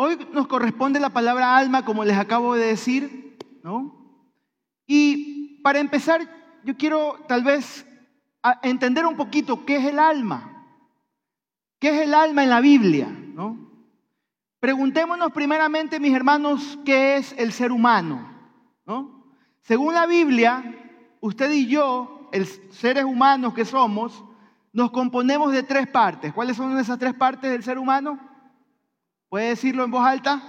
Hoy 0.00 0.16
nos 0.32 0.46
corresponde 0.46 1.00
la 1.00 1.10
palabra 1.10 1.56
alma, 1.56 1.84
como 1.84 2.04
les 2.04 2.16
acabo 2.16 2.54
de 2.54 2.66
decir, 2.66 3.36
¿no? 3.64 4.22
Y 4.86 5.60
para 5.60 5.80
empezar, 5.80 6.20
yo 6.62 6.76
quiero 6.76 7.16
tal 7.26 7.42
vez 7.42 7.84
entender 8.62 9.04
un 9.06 9.16
poquito 9.16 9.66
qué 9.66 9.78
es 9.78 9.86
el 9.86 9.98
alma. 9.98 10.64
¿Qué 11.80 11.88
es 11.88 12.06
el 12.06 12.14
alma 12.14 12.44
en 12.44 12.50
la 12.50 12.60
Biblia? 12.60 13.08
¿no? 13.08 13.72
Preguntémonos 14.60 15.32
primeramente, 15.32 15.98
mis 15.98 16.14
hermanos, 16.14 16.78
qué 16.84 17.16
es 17.16 17.34
el 17.36 17.52
ser 17.52 17.72
humano. 17.72 18.24
¿no? 18.86 19.34
Según 19.62 19.94
la 19.94 20.06
Biblia, 20.06 20.62
usted 21.20 21.50
y 21.50 21.66
yo, 21.66 22.28
el 22.32 22.46
seres 22.70 23.02
humanos 23.02 23.52
que 23.52 23.64
somos, 23.64 24.24
nos 24.72 24.92
componemos 24.92 25.50
de 25.50 25.64
tres 25.64 25.88
partes. 25.88 26.32
¿Cuáles 26.32 26.56
son 26.56 26.78
esas 26.78 27.00
tres 27.00 27.14
partes 27.14 27.50
del 27.50 27.64
ser 27.64 27.78
humano? 27.78 28.27
¿Puede 29.28 29.48
decirlo 29.48 29.84
en 29.84 29.90
voz 29.90 30.06
alta? 30.06 30.42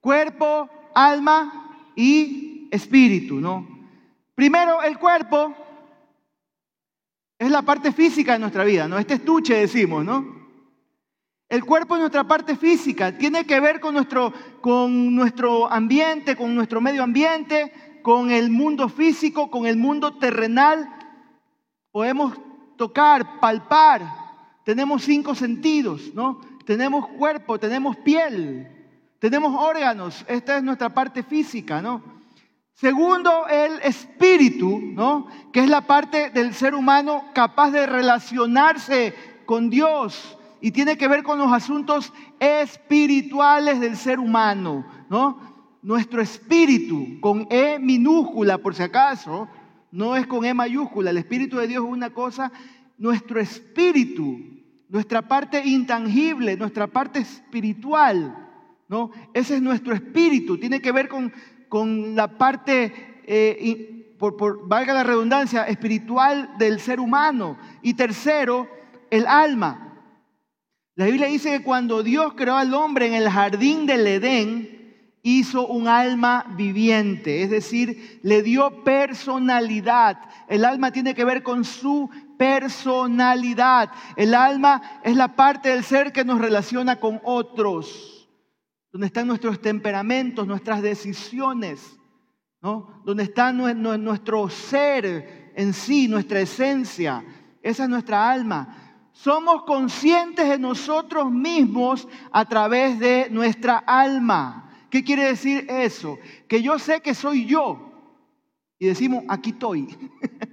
Cuerpo, 0.00 0.68
alma 0.94 1.92
y 1.94 2.68
espíritu, 2.70 3.40
¿no? 3.40 3.66
Primero, 4.34 4.82
el 4.82 4.98
cuerpo 4.98 5.54
es 7.38 7.50
la 7.50 7.62
parte 7.62 7.92
física 7.92 8.32
de 8.32 8.38
nuestra 8.40 8.64
vida, 8.64 8.88
¿no? 8.88 8.98
Este 8.98 9.14
estuche 9.14 9.54
decimos, 9.54 10.04
¿no? 10.04 10.40
El 11.48 11.64
cuerpo 11.64 11.94
es 11.94 12.00
nuestra 12.00 12.24
parte 12.24 12.56
física, 12.56 13.16
tiene 13.16 13.44
que 13.44 13.60
ver 13.60 13.80
con 13.80 13.94
nuestro, 13.94 14.32
con 14.60 15.14
nuestro 15.14 15.70
ambiente, 15.70 16.36
con 16.36 16.54
nuestro 16.54 16.80
medio 16.80 17.02
ambiente, 17.02 18.00
con 18.02 18.30
el 18.30 18.50
mundo 18.50 18.88
físico, 18.88 19.50
con 19.50 19.66
el 19.66 19.76
mundo 19.76 20.16
terrenal. 20.16 20.88
Podemos 21.90 22.38
tocar, 22.76 23.40
palpar, 23.40 24.19
tenemos 24.70 25.02
cinco 25.02 25.34
sentidos, 25.34 26.14
¿no? 26.14 26.40
Tenemos 26.64 27.08
cuerpo, 27.08 27.58
tenemos 27.58 27.96
piel, 27.96 28.68
tenemos 29.18 29.52
órganos, 29.60 30.24
esta 30.28 30.58
es 30.58 30.62
nuestra 30.62 30.94
parte 30.94 31.24
física, 31.24 31.82
¿no? 31.82 32.00
Segundo, 32.74 33.48
el 33.48 33.80
espíritu, 33.82 34.80
¿no? 34.80 35.26
Que 35.52 35.64
es 35.64 35.68
la 35.68 35.80
parte 35.80 36.30
del 36.30 36.54
ser 36.54 36.76
humano 36.76 37.24
capaz 37.34 37.72
de 37.72 37.84
relacionarse 37.84 39.12
con 39.44 39.70
Dios, 39.70 40.38
y 40.60 40.70
tiene 40.70 40.96
que 40.96 41.08
ver 41.08 41.24
con 41.24 41.38
los 41.38 41.52
asuntos 41.52 42.12
espirituales 42.38 43.80
del 43.80 43.96
ser 43.96 44.20
humano, 44.20 44.86
¿no? 45.08 45.40
Nuestro 45.82 46.22
espíritu, 46.22 47.18
con 47.20 47.48
E 47.50 47.80
minúscula 47.80 48.58
por 48.58 48.76
si 48.76 48.84
acaso, 48.84 49.48
no 49.90 50.14
es 50.14 50.28
con 50.28 50.44
E 50.44 50.54
mayúscula, 50.54 51.10
el 51.10 51.18
espíritu 51.18 51.56
de 51.56 51.66
Dios 51.66 51.84
es 51.84 51.90
una 51.90 52.10
cosa, 52.10 52.52
nuestro 52.98 53.40
espíritu, 53.40 54.59
nuestra 54.90 55.22
parte 55.22 55.64
intangible, 55.64 56.56
nuestra 56.56 56.88
parte 56.88 57.20
espiritual, 57.20 58.48
¿no? 58.88 59.10
Ese 59.32 59.54
es 59.54 59.62
nuestro 59.62 59.94
espíritu, 59.94 60.58
tiene 60.58 60.82
que 60.82 60.92
ver 60.92 61.08
con, 61.08 61.32
con 61.68 62.16
la 62.16 62.36
parte, 62.36 63.22
eh, 63.24 64.14
por, 64.18 64.36
por, 64.36 64.66
valga 64.68 64.92
la 64.92 65.04
redundancia, 65.04 65.64
espiritual 65.64 66.50
del 66.58 66.80
ser 66.80 66.98
humano. 66.98 67.56
Y 67.82 67.94
tercero, 67.94 68.68
el 69.10 69.26
alma. 69.26 70.02
La 70.96 71.06
Biblia 71.06 71.28
dice 71.28 71.58
que 71.58 71.64
cuando 71.64 72.02
Dios 72.02 72.34
creó 72.36 72.56
al 72.56 72.74
hombre 72.74 73.06
en 73.06 73.14
el 73.14 73.30
jardín 73.30 73.86
del 73.86 74.06
Edén, 74.06 74.80
hizo 75.22 75.66
un 75.68 75.86
alma 75.86 76.46
viviente, 76.56 77.42
es 77.42 77.50
decir, 77.50 78.20
le 78.22 78.42
dio 78.42 78.82
personalidad. 78.82 80.18
El 80.48 80.64
alma 80.64 80.90
tiene 80.90 81.14
que 81.14 81.24
ver 81.24 81.42
con 81.42 81.64
su 81.64 82.10
personalidad. 82.40 83.90
El 84.16 84.34
alma 84.34 84.80
es 85.04 85.14
la 85.14 85.36
parte 85.36 85.68
del 85.68 85.84
ser 85.84 86.10
que 86.10 86.24
nos 86.24 86.40
relaciona 86.40 86.96
con 86.96 87.20
otros, 87.22 88.26
donde 88.90 89.08
están 89.08 89.26
nuestros 89.26 89.60
temperamentos, 89.60 90.46
nuestras 90.46 90.80
decisiones, 90.80 92.00
¿no? 92.62 93.02
donde 93.04 93.24
está 93.24 93.52
nuestro 93.52 94.48
ser 94.48 95.52
en 95.54 95.74
sí, 95.74 96.08
nuestra 96.08 96.40
esencia. 96.40 97.22
Esa 97.62 97.84
es 97.84 97.90
nuestra 97.90 98.30
alma 98.30 98.86
somos 99.12 99.64
conscientes 99.64 100.48
de 100.48 100.58
nosotros 100.58 101.30
mismos 101.30 102.08
a 102.32 102.46
través 102.46 102.98
de 102.98 103.28
nuestra 103.30 103.76
alma. 103.76 104.72
¿Qué 104.88 105.04
quiere 105.04 105.24
decir 105.24 105.66
eso? 105.68 106.18
Que 106.48 106.62
yo 106.62 106.78
sé 106.78 107.02
que 107.02 107.12
soy 107.12 107.44
yo. 107.44 107.92
Y 108.78 108.86
decimos, 108.86 109.24
aquí 109.28 109.50
estoy. 109.50 109.88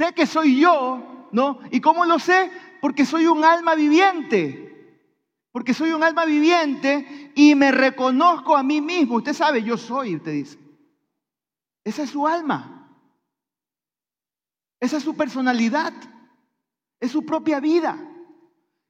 sé 0.00 0.14
que 0.14 0.26
soy 0.26 0.58
yo, 0.58 1.28
¿no? 1.32 1.60
¿Y 1.70 1.80
cómo 1.80 2.06
lo 2.06 2.18
sé? 2.18 2.50
Porque 2.80 3.04
soy 3.04 3.26
un 3.26 3.44
alma 3.44 3.74
viviente. 3.74 4.66
Porque 5.52 5.74
soy 5.74 5.90
un 5.90 6.02
alma 6.02 6.24
viviente 6.24 7.32
y 7.34 7.54
me 7.54 7.70
reconozco 7.70 8.56
a 8.56 8.62
mí 8.62 8.80
mismo. 8.80 9.16
Usted 9.16 9.34
sabe, 9.34 9.62
yo 9.62 9.76
soy, 9.76 10.16
usted 10.16 10.32
dice. 10.32 10.58
Esa 11.84 12.04
es 12.04 12.10
su 12.10 12.26
alma. 12.26 12.88
Esa 14.80 14.96
es 14.96 15.02
su 15.02 15.14
personalidad 15.16 15.92
es 17.00 17.10
su 17.10 17.24
propia 17.24 17.58
vida. 17.60 17.98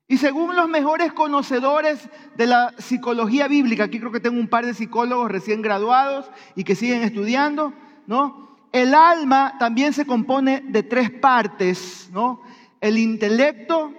Y 0.09 0.19
según 0.19 0.57
los 0.57 0.69
mejores 0.69 1.13
conocedores 1.13 2.11
de 2.37 2.47
la 2.47 2.75
psicología 2.79 3.47
bíblica, 3.47 3.85
aquí 3.85 4.01
creo 4.01 4.11
que 4.11 4.19
tengo 4.19 4.41
un 4.41 4.49
par 4.49 4.67
de 4.67 4.75
psicólogos 4.75 5.31
recién 5.31 5.63
graduados 5.63 6.29
y 6.57 6.65
que 6.65 6.75
siguen 6.75 7.03
estudiando, 7.03 7.73
¿no? 8.09 8.50
El 8.73 8.95
alma 8.95 9.57
también 9.59 9.93
se 9.93 10.07
compone 10.07 10.63
de 10.67 10.83
tres 10.83 11.11
partes, 11.11 12.09
¿no? 12.13 12.43
El 12.81 12.99
intelecto, 12.99 13.93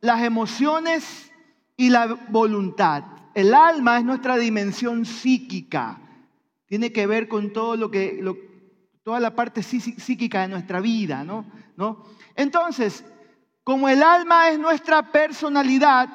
las 0.00 0.22
emociones 0.22 1.32
y 1.76 1.90
la 1.90 2.06
voluntad. 2.28 3.04
El 3.34 3.54
alma 3.54 3.98
es 3.98 4.04
nuestra 4.04 4.36
dimensión 4.36 5.04
psíquica. 5.06 6.00
Tiene 6.66 6.92
que 6.92 7.06
ver 7.06 7.28
con 7.28 7.52
todo 7.52 7.76
lo 7.76 7.90
que, 7.90 8.22
toda 9.04 9.20
la 9.20 9.34
parte 9.34 9.62
psíquica 9.62 10.42
de 10.42 10.48
nuestra 10.48 10.80
vida, 10.80 11.22
¿no? 11.24 11.46
¿no? 11.76 12.04
Entonces, 12.34 13.04
como 13.62 13.88
el 13.88 14.02
alma 14.02 14.50
es 14.50 14.58
nuestra 14.58 15.12
personalidad, 15.12 16.08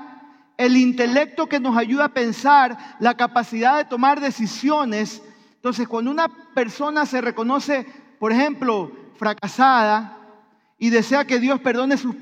el 0.58 0.78
intelecto 0.78 1.48
que 1.48 1.60
nos 1.60 1.78
ayuda 1.78 2.06
a 2.06 2.14
pensar, 2.14 2.98
la 3.00 3.16
capacidad 3.16 3.78
de 3.78 3.86
tomar 3.86 4.20
decisiones, 4.20 5.24
entonces 5.64 5.88
cuando 5.88 6.12
una 6.12 6.28
persona 6.54 7.06
se 7.06 7.22
reconoce, 7.22 7.88
por 8.20 8.34
ejemplo, 8.34 8.92
fracasada 9.16 10.18
y 10.78 10.90
desea 10.90 11.26
que 11.26 11.40
Dios 11.40 11.62
perdone 11.62 11.96
sus, 11.96 12.18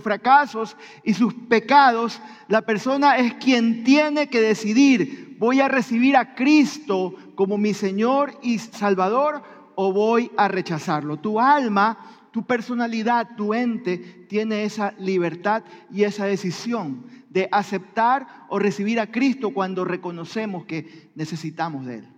fracasos 0.00 0.76
y 1.02 1.14
sus 1.14 1.34
pecados, 1.34 2.20
la 2.46 2.62
persona 2.62 3.16
es 3.16 3.34
quien 3.34 3.82
tiene 3.82 4.28
que 4.28 4.40
decidir, 4.40 5.36
voy 5.40 5.60
a 5.60 5.66
recibir 5.66 6.16
a 6.16 6.36
Cristo 6.36 7.16
como 7.34 7.58
mi 7.58 7.74
Señor 7.74 8.38
y 8.44 8.60
Salvador 8.60 9.42
o 9.74 9.92
voy 9.92 10.30
a 10.36 10.46
rechazarlo. 10.46 11.16
Tu 11.16 11.40
alma 11.40 11.98
tu 12.30 12.44
personalidad, 12.46 13.34
tu 13.36 13.54
ente, 13.54 13.98
tiene 14.28 14.64
esa 14.64 14.92
libertad 14.98 15.64
y 15.90 16.04
esa 16.04 16.26
decisión 16.26 17.06
de 17.28 17.48
aceptar 17.50 18.46
o 18.48 18.60
recibir 18.60 19.00
a 19.00 19.10
Cristo 19.10 19.52
cuando 19.52 19.84
reconocemos 19.84 20.64
que 20.64 21.10
necesitamos 21.16 21.86
de 21.86 21.98
Él. 21.98 22.13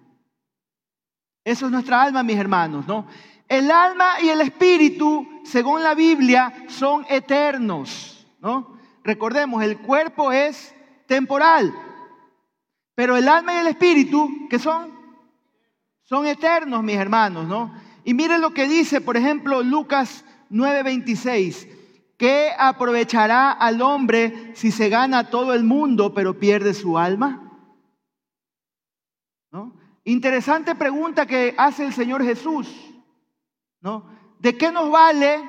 Eso 1.46 1.66
es 1.66 1.70
nuestra 1.70 2.02
alma, 2.02 2.24
mis 2.24 2.36
hermanos, 2.36 2.88
¿no? 2.88 3.06
El 3.48 3.70
alma 3.70 4.20
y 4.20 4.30
el 4.30 4.40
espíritu, 4.40 5.24
según 5.44 5.80
la 5.80 5.94
Biblia, 5.94 6.52
son 6.66 7.06
eternos, 7.08 8.26
¿no? 8.40 8.76
Recordemos, 9.04 9.62
el 9.62 9.78
cuerpo 9.78 10.32
es 10.32 10.74
temporal, 11.06 11.72
pero 12.96 13.16
el 13.16 13.28
alma 13.28 13.54
y 13.54 13.58
el 13.58 13.68
espíritu, 13.68 14.48
¿qué 14.50 14.58
son? 14.58 14.90
Son 16.02 16.26
eternos, 16.26 16.82
mis 16.82 16.96
hermanos, 16.96 17.46
¿no? 17.46 17.72
Y 18.02 18.12
miren 18.12 18.40
lo 18.40 18.52
que 18.52 18.66
dice, 18.66 19.00
por 19.00 19.16
ejemplo, 19.16 19.62
Lucas 19.62 20.24
9:26. 20.50 21.68
¿Qué 22.16 22.50
aprovechará 22.58 23.52
al 23.52 23.82
hombre 23.82 24.50
si 24.56 24.72
se 24.72 24.88
gana 24.88 25.30
todo 25.30 25.54
el 25.54 25.62
mundo 25.62 26.12
pero 26.12 26.40
pierde 26.40 26.74
su 26.74 26.98
alma? 26.98 27.52
¿No? 29.52 29.85
Interesante 30.06 30.76
pregunta 30.76 31.26
que 31.26 31.52
hace 31.58 31.84
el 31.84 31.92
Señor 31.92 32.22
Jesús. 32.22 32.68
¿no? 33.80 34.06
¿De 34.38 34.56
qué 34.56 34.70
nos 34.70 34.88
vale 34.88 35.42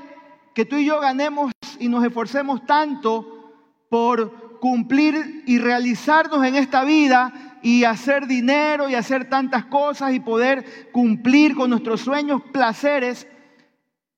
que 0.56 0.66
tú 0.66 0.78
y 0.78 0.86
yo 0.86 1.00
ganemos 1.00 1.52
y 1.80 1.88
nos 1.88 2.04
esforcemos 2.04 2.66
tanto 2.66 3.54
por 3.88 4.60
cumplir 4.60 5.44
y 5.46 5.60
realizarnos 5.60 6.44
en 6.44 6.56
esta 6.56 6.84
vida 6.84 7.60
y 7.62 7.84
hacer 7.84 8.26
dinero 8.26 8.90
y 8.90 8.96
hacer 8.96 9.30
tantas 9.30 9.66
cosas 9.66 10.14
y 10.14 10.20
poder 10.20 10.92
cumplir 10.92 11.56
con 11.56 11.70
nuestros 11.70 12.02
sueños, 12.02 12.42
placeres. 12.52 13.28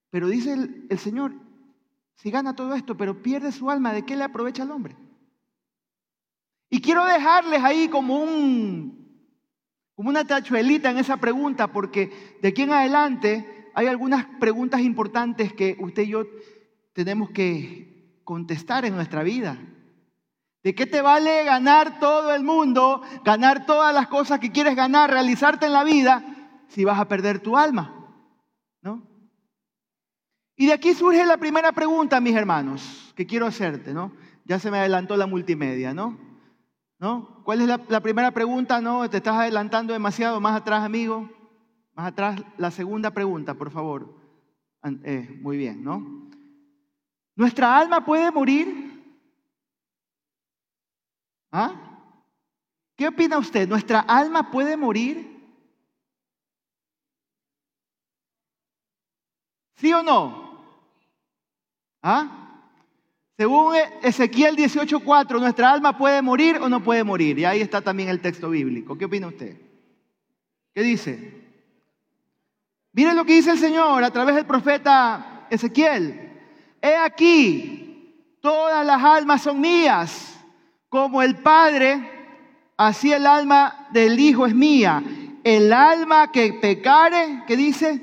Pero 0.10 0.30
dice 0.30 0.54
el, 0.54 1.00
Señor, 1.00 1.34
si 2.16 2.32
gana 2.32 2.56
todo 2.56 2.76
esto, 2.76 2.96
pero 2.96 3.22
pierde 3.22 3.52
su 3.52 3.70
alma, 3.70 3.92
¿de 3.92 4.06
qué 4.06 4.16
le 4.16 4.24
aprovecha 4.24 4.64
al 4.64 4.72
hombre? 4.72 4.96
Y 6.70 6.80
quiero 6.80 7.04
dejarles 7.04 7.62
ahí 7.62 7.90
como 7.90 8.24
un, 8.24 8.99
como 10.00 10.12
una 10.12 10.24
tachuelita 10.24 10.92
en 10.92 10.98
esa 10.98 11.18
pregunta, 11.18 11.74
porque 11.74 12.38
de 12.42 12.48
aquí 12.48 12.62
en 12.62 12.72
adelante 12.72 13.70
hay 13.74 13.88
algunas 13.88 14.26
preguntas 14.40 14.80
importantes 14.80 15.52
que 15.52 15.76
usted 15.78 16.04
y 16.04 16.12
yo 16.12 16.24
tenemos 16.94 17.32
que 17.32 18.22
contestar 18.24 18.86
en 18.86 18.96
nuestra 18.96 19.24
vida. 19.24 19.58
¿De 20.64 20.74
qué 20.74 20.86
te 20.86 21.02
vale 21.02 21.44
ganar 21.44 22.00
todo 22.00 22.34
el 22.34 22.46
mundo, 22.46 23.02
ganar 23.26 23.66
todas 23.66 23.94
las 23.94 24.08
cosas 24.08 24.40
que 24.40 24.54
quieres 24.54 24.74
ganar, 24.74 25.12
realizarte 25.12 25.66
en 25.66 25.74
la 25.74 25.84
vida, 25.84 26.24
si 26.70 26.86
vas 26.86 26.98
a 26.98 27.10
perder 27.10 27.42
tu 27.42 27.58
alma? 27.58 27.94
¿No? 28.82 29.06
Y 30.56 30.68
de 30.68 30.72
aquí 30.72 30.94
surge 30.94 31.26
la 31.26 31.36
primera 31.36 31.74
pregunta, 31.74 32.22
mis 32.22 32.38
hermanos, 32.38 33.14
que 33.18 33.26
quiero 33.26 33.48
hacerte, 33.48 33.94
¿no? 33.94 34.14
Ya 34.46 34.60
se 34.60 34.72
me 34.72 34.78
adelantó 34.78 35.18
la 35.18 35.28
multimedia, 35.28 35.94
¿no? 35.94 36.29
¿No? 37.00 37.42
¿Cuál 37.46 37.62
es 37.62 37.68
la, 37.68 38.02
primera 38.02 38.32
pregunta? 38.32 38.82
No, 38.82 39.10
te 39.10 39.18
estás 39.18 39.36
adelantando 39.36 39.94
demasiado 39.94 40.42
más 40.42 40.60
atrás, 40.60 40.84
amigo. 40.84 41.30
Más 41.94 42.08
atrás, 42.08 42.42
la 42.58 42.72
segunda 42.72 43.12
pregunta, 43.12 43.54
por 43.54 43.72
favor. 43.72 44.14
Eh, 44.84 45.40
muy 45.42 45.58
bien, 45.58 45.82
¿no? 45.84 46.30
¿Nuestra 47.36 47.78
alma 47.78 48.04
puede 48.04 48.30
morir? 48.32 48.90
¿Ah? 51.52 51.74
¿Qué 52.98 53.08
opina 53.08 53.38
usted? 53.38 53.68
¿Nuestra 53.68 54.02
alma 54.02 54.52
puede 54.52 54.76
morir? 54.76 55.26
¿Sí 59.76 59.94
o 59.94 60.04
no? 60.04 60.66
¿Ah? 62.02 62.49
Según 63.40 63.74
Ezequiel 64.04 64.58
18:4, 64.58 65.40
¿nuestra 65.40 65.72
alma 65.72 65.98
puede 65.98 66.22
morir 66.22 66.58
o 66.58 66.68
no 66.68 66.84
puede 66.84 67.06
morir? 67.06 67.40
Y 67.40 67.46
ahí 67.46 67.62
está 67.62 67.80
también 67.80 68.10
el 68.10 68.20
texto 68.20 68.50
bíblico. 68.50 68.98
¿Qué 68.98 69.06
opina 69.06 69.28
usted? 69.28 69.56
¿Qué 70.76 70.84
dice? 70.84 71.42
Miren 72.92 73.16
lo 73.16 73.24
que 73.24 73.36
dice 73.36 73.52
el 73.52 73.58
Señor 73.58 74.04
a 74.04 74.12
través 74.12 74.36
del 74.36 74.46
profeta 74.46 75.48
Ezequiel. 75.50 76.34
He 76.82 76.98
aquí, 76.98 78.36
todas 78.42 78.86
las 78.86 79.02
almas 79.02 79.42
son 79.42 79.62
mías, 79.62 80.38
como 80.90 81.22
el 81.22 81.38
Padre, 81.38 82.12
así 82.76 83.14
el 83.14 83.26
alma 83.26 83.88
del 83.94 84.20
Hijo 84.20 84.48
es 84.48 84.54
mía. 84.54 85.02
El 85.46 85.72
alma 85.72 86.30
que 86.30 86.52
pecare, 86.56 87.44
¿qué 87.48 87.56
dice? 87.56 88.02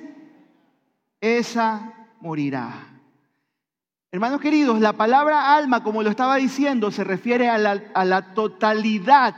Esa 1.21 1.93
morirá. 2.23 2.96
Hermanos 4.17 4.41
queridos, 4.41 4.81
la 4.81 4.95
palabra 4.95 5.55
alma, 5.55 5.83
como 5.83 6.03
lo 6.03 6.09
estaba 6.09 6.37
diciendo, 6.37 6.91
se 6.91 7.05
refiere 7.05 7.51
a 7.51 7.59
la, 7.59 8.33
totalidad 8.33 9.35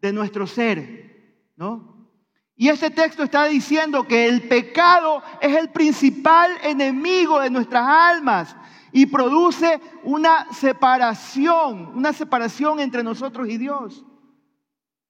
de 0.00 0.14
nuestro 0.14 0.46
ser, 0.46 1.50
¿no? 1.56 2.08
Y 2.56 2.70
este 2.70 2.88
texto 2.88 3.22
está 3.22 3.44
diciendo 3.44 4.08
que 4.08 4.26
el 4.26 4.48
pecado 4.48 5.22
es 5.42 5.54
el 5.54 5.68
principal 5.68 6.52
enemigo 6.62 7.38
de 7.40 7.50
nuestras 7.50 7.86
almas 7.86 8.56
y 8.92 9.04
produce 9.04 9.78
una 10.04 10.50
separación, 10.54 11.92
una 11.94 12.14
separación 12.14 12.80
entre 12.80 13.04
nosotros 13.04 13.46
y 13.50 13.58
Dios. 13.58 14.06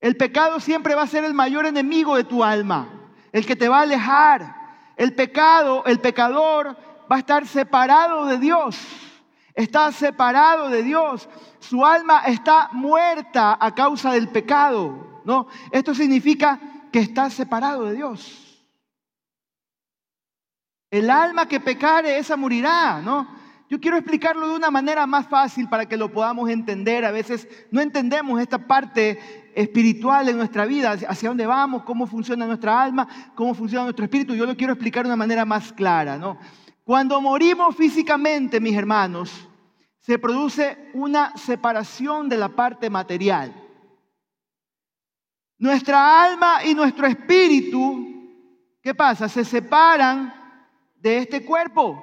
El 0.01 0.17
pecado 0.17 0.59
siempre 0.59 0.97
va 0.97 1.03
a 1.03 1.07
ser 1.07 1.23
el 1.23 1.35
mayor 1.35 1.67
enemigo 1.67 2.17
de 2.17 2.25
tu 2.25 2.43
alma, 2.43 3.13
el 3.31 3.47
que 3.47 3.55
te 3.55 3.69
va 3.69 3.79
a 3.79 3.83
alejar. 3.83 4.57
El 4.97 5.15
pecado, 5.15 5.85
el 5.87 6.01
pecador 6.01 6.77
va 7.11 7.17
a 7.17 7.21
estar 7.21 7.47
separado 7.47 8.27
de 8.27 8.39
Dios. 8.39 8.79
Está 9.55 9.91
separado 9.93 10.69
de 10.69 10.83
Dios. 10.83 11.29
Su 11.59 11.85
alma 11.85 12.23
está 12.27 12.69
muerta 12.73 13.57
a 13.61 13.75
causa 13.75 14.13
del 14.13 14.29
pecado. 14.29 15.21
¿no? 15.25 15.49
Esto 15.73 15.95
significa 15.95 16.59
que 16.93 17.01
está 17.01 17.29
separado 17.31 17.85
de 17.85 17.97
Dios. 17.97 18.67
El 20.91 21.11
alma 21.11 21.47
que 21.47 21.61
pecare, 21.61 22.19
esa 22.19 22.37
morirá, 22.37 23.03
¿no? 23.03 23.29
Yo 23.69 23.79
quiero 23.79 23.99
explicarlo 23.99 24.49
de 24.49 24.57
una 24.57 24.71
manera 24.71 25.07
más 25.07 25.29
fácil 25.29 25.69
para 25.69 25.85
que 25.85 25.99
lo 25.99 26.11
podamos 26.11 26.49
entender. 26.49 27.05
A 27.05 27.11
veces 27.11 27.47
no 27.71 27.83
entendemos 27.83 28.41
esta 28.41 28.67
parte 28.67 29.53
espiritual 29.55 30.25
de 30.25 30.33
nuestra 30.33 30.65
vida, 30.65 30.93
hacia 30.93 31.29
dónde 31.29 31.45
vamos, 31.47 31.83
cómo 31.83 32.07
funciona 32.07 32.47
nuestra 32.47 32.81
alma, 32.81 33.07
cómo 33.35 33.53
funciona 33.53 33.85
nuestro 33.85 34.07
espíritu. 34.07 34.35
Yo 34.35 34.47
lo 34.47 34.57
quiero 34.57 34.73
explicar 34.73 35.05
de 35.05 35.11
una 35.11 35.17
manera 35.17 35.45
más 35.45 35.73
clara, 35.75 36.17
¿no? 36.17 36.39
Cuando 36.89 37.21
morimos 37.21 37.77
físicamente, 37.77 38.61
mis 38.61 38.75
hermanos, 38.75 39.47
se 39.99 40.19
produce 40.19 40.89
una 40.95 41.37
separación 41.37 42.31
de 42.31 42.39
la 42.39 42.49
parte 42.49 42.89
material. 42.89 43.53
Nuestra 45.59 46.25
alma 46.25 46.65
y 46.65 46.75
nuestro 46.75 47.07
espíritu, 47.07 48.79
¿qué 48.81 48.95
pasa? 48.95 49.29
Se 49.29 49.45
separan 49.45 50.33
de 50.95 51.19
este 51.19 51.45
cuerpo. 51.45 52.03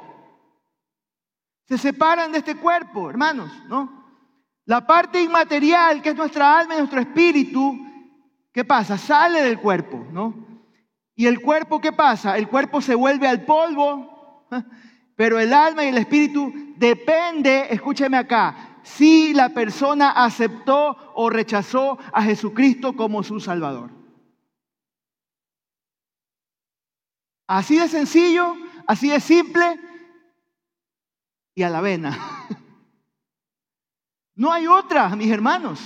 Se 1.64 1.80
separan 1.80 2.32
de 2.32 2.38
este 2.38 2.56
cuerpo, 2.56 3.10
hermanos, 3.10 3.52
¿no? 3.68 4.06
La 4.66 4.86
parte 4.86 5.20
inmaterial, 5.20 6.00
que 6.00 6.10
es 6.10 6.16
nuestra 6.16 6.60
alma 6.60 6.76
y 6.76 6.78
nuestro 6.78 7.00
espíritu, 7.00 7.76
¿qué 8.54 8.64
pasa? 8.64 9.00
Sale 9.00 9.42
del 9.42 9.60
cuerpo, 9.60 10.06
¿no? 10.12 10.46
¿Y 11.16 11.26
el 11.26 11.42
cuerpo 11.42 11.82
qué 11.82 11.92
pasa? 11.92 12.38
El 12.38 12.48
cuerpo 12.48 12.82
se 12.82 12.94
vuelve 12.94 13.28
al 13.28 13.46
polvo, 13.46 14.15
pero 15.16 15.40
el 15.40 15.54
alma 15.54 15.84
y 15.84 15.88
el 15.88 15.98
espíritu 15.98 16.54
depende, 16.78 17.68
escúcheme 17.70 18.18
acá, 18.18 18.80
si 18.84 19.34
la 19.34 19.50
persona 19.50 20.12
aceptó 20.12 21.14
o 21.16 21.30
rechazó 21.30 21.98
a 22.14 22.22
Jesucristo 22.22 22.96
como 22.96 23.24
su 23.24 23.40
Salvador. 23.40 23.92
Así 27.48 27.78
de 27.78 27.88
sencillo, 27.88 28.56
así 28.88 29.10
de 29.10 29.20
simple 29.20 29.80
y 31.56 31.64
a 31.64 31.70
la 31.70 31.82
vena. 31.82 32.18
No 34.38 34.52
hay 34.52 34.68
otra, 34.68 35.16
mis 35.16 35.32
hermanos. 35.32 35.80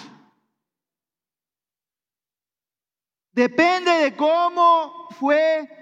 Depende 3.31 3.91
de 3.91 4.15
cómo 4.15 5.07
fue 5.11 5.78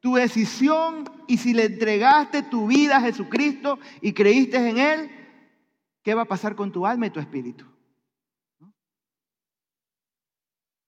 tu 0.00 0.14
decisión 0.14 1.04
y 1.26 1.36
si 1.36 1.52
le 1.52 1.66
entregaste 1.66 2.42
tu 2.42 2.66
vida 2.66 2.96
a 2.96 3.00
Jesucristo 3.02 3.78
y 4.00 4.12
creíste 4.12 4.56
en 4.56 4.78
Él, 4.78 5.10
¿qué 6.02 6.14
va 6.14 6.22
a 6.22 6.28
pasar 6.28 6.56
con 6.56 6.72
tu 6.72 6.86
alma 6.86 7.06
y 7.06 7.10
tu 7.10 7.20
espíritu? 7.20 7.66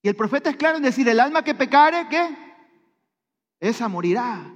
Y 0.02 0.08
el 0.08 0.16
profeta 0.16 0.50
es 0.50 0.56
claro 0.56 0.78
en 0.78 0.82
decir, 0.82 1.08
el 1.08 1.20
alma 1.20 1.44
que 1.44 1.54
pecare, 1.54 2.08
¿qué? 2.08 2.36
Esa 3.60 3.86
morirá. 3.86 4.52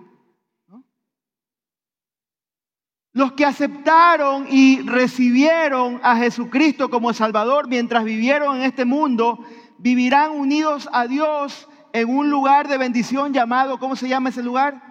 Los 3.13 3.33
que 3.33 3.45
aceptaron 3.45 4.47
y 4.51 4.81
recibieron 4.83 6.01
a 6.03 6.17
Jesucristo 6.17 6.91
como 6.91 7.15
Salvador 7.15 7.69
mientras 7.69 8.05
vivieron 8.05 8.57
en 8.57 8.63
este 8.63 8.85
mundo, 8.85 9.39
vivirán 9.79 10.33
unidos 10.33 10.89
a 10.93 11.07
Dios 11.07 11.69
en 12.01 12.11
un 12.11 12.29
lugar 12.29 12.69
de 12.69 12.77
bendición 12.77 13.33
llamado, 13.33 13.79
¿cómo 13.79 13.97
se 13.97 14.07
llama 14.07 14.29
ese 14.29 14.43
lugar? 14.43 14.83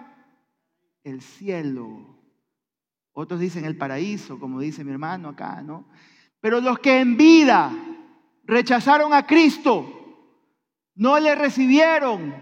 El 1.04 1.20
cielo. 1.22 2.18
Otros 3.12 3.38
dicen 3.38 3.64
el 3.64 3.78
paraíso, 3.78 4.40
como 4.40 4.58
dice 4.58 4.82
mi 4.82 4.90
hermano 4.90 5.28
acá, 5.28 5.62
¿no? 5.62 5.86
Pero 6.40 6.60
los 6.60 6.80
que 6.80 6.98
en 6.98 7.16
vida 7.16 7.70
rechazaron 8.42 9.14
a 9.14 9.24
Cristo, 9.24 9.86
no 10.96 11.20
le 11.20 11.36
recibieron, 11.36 12.34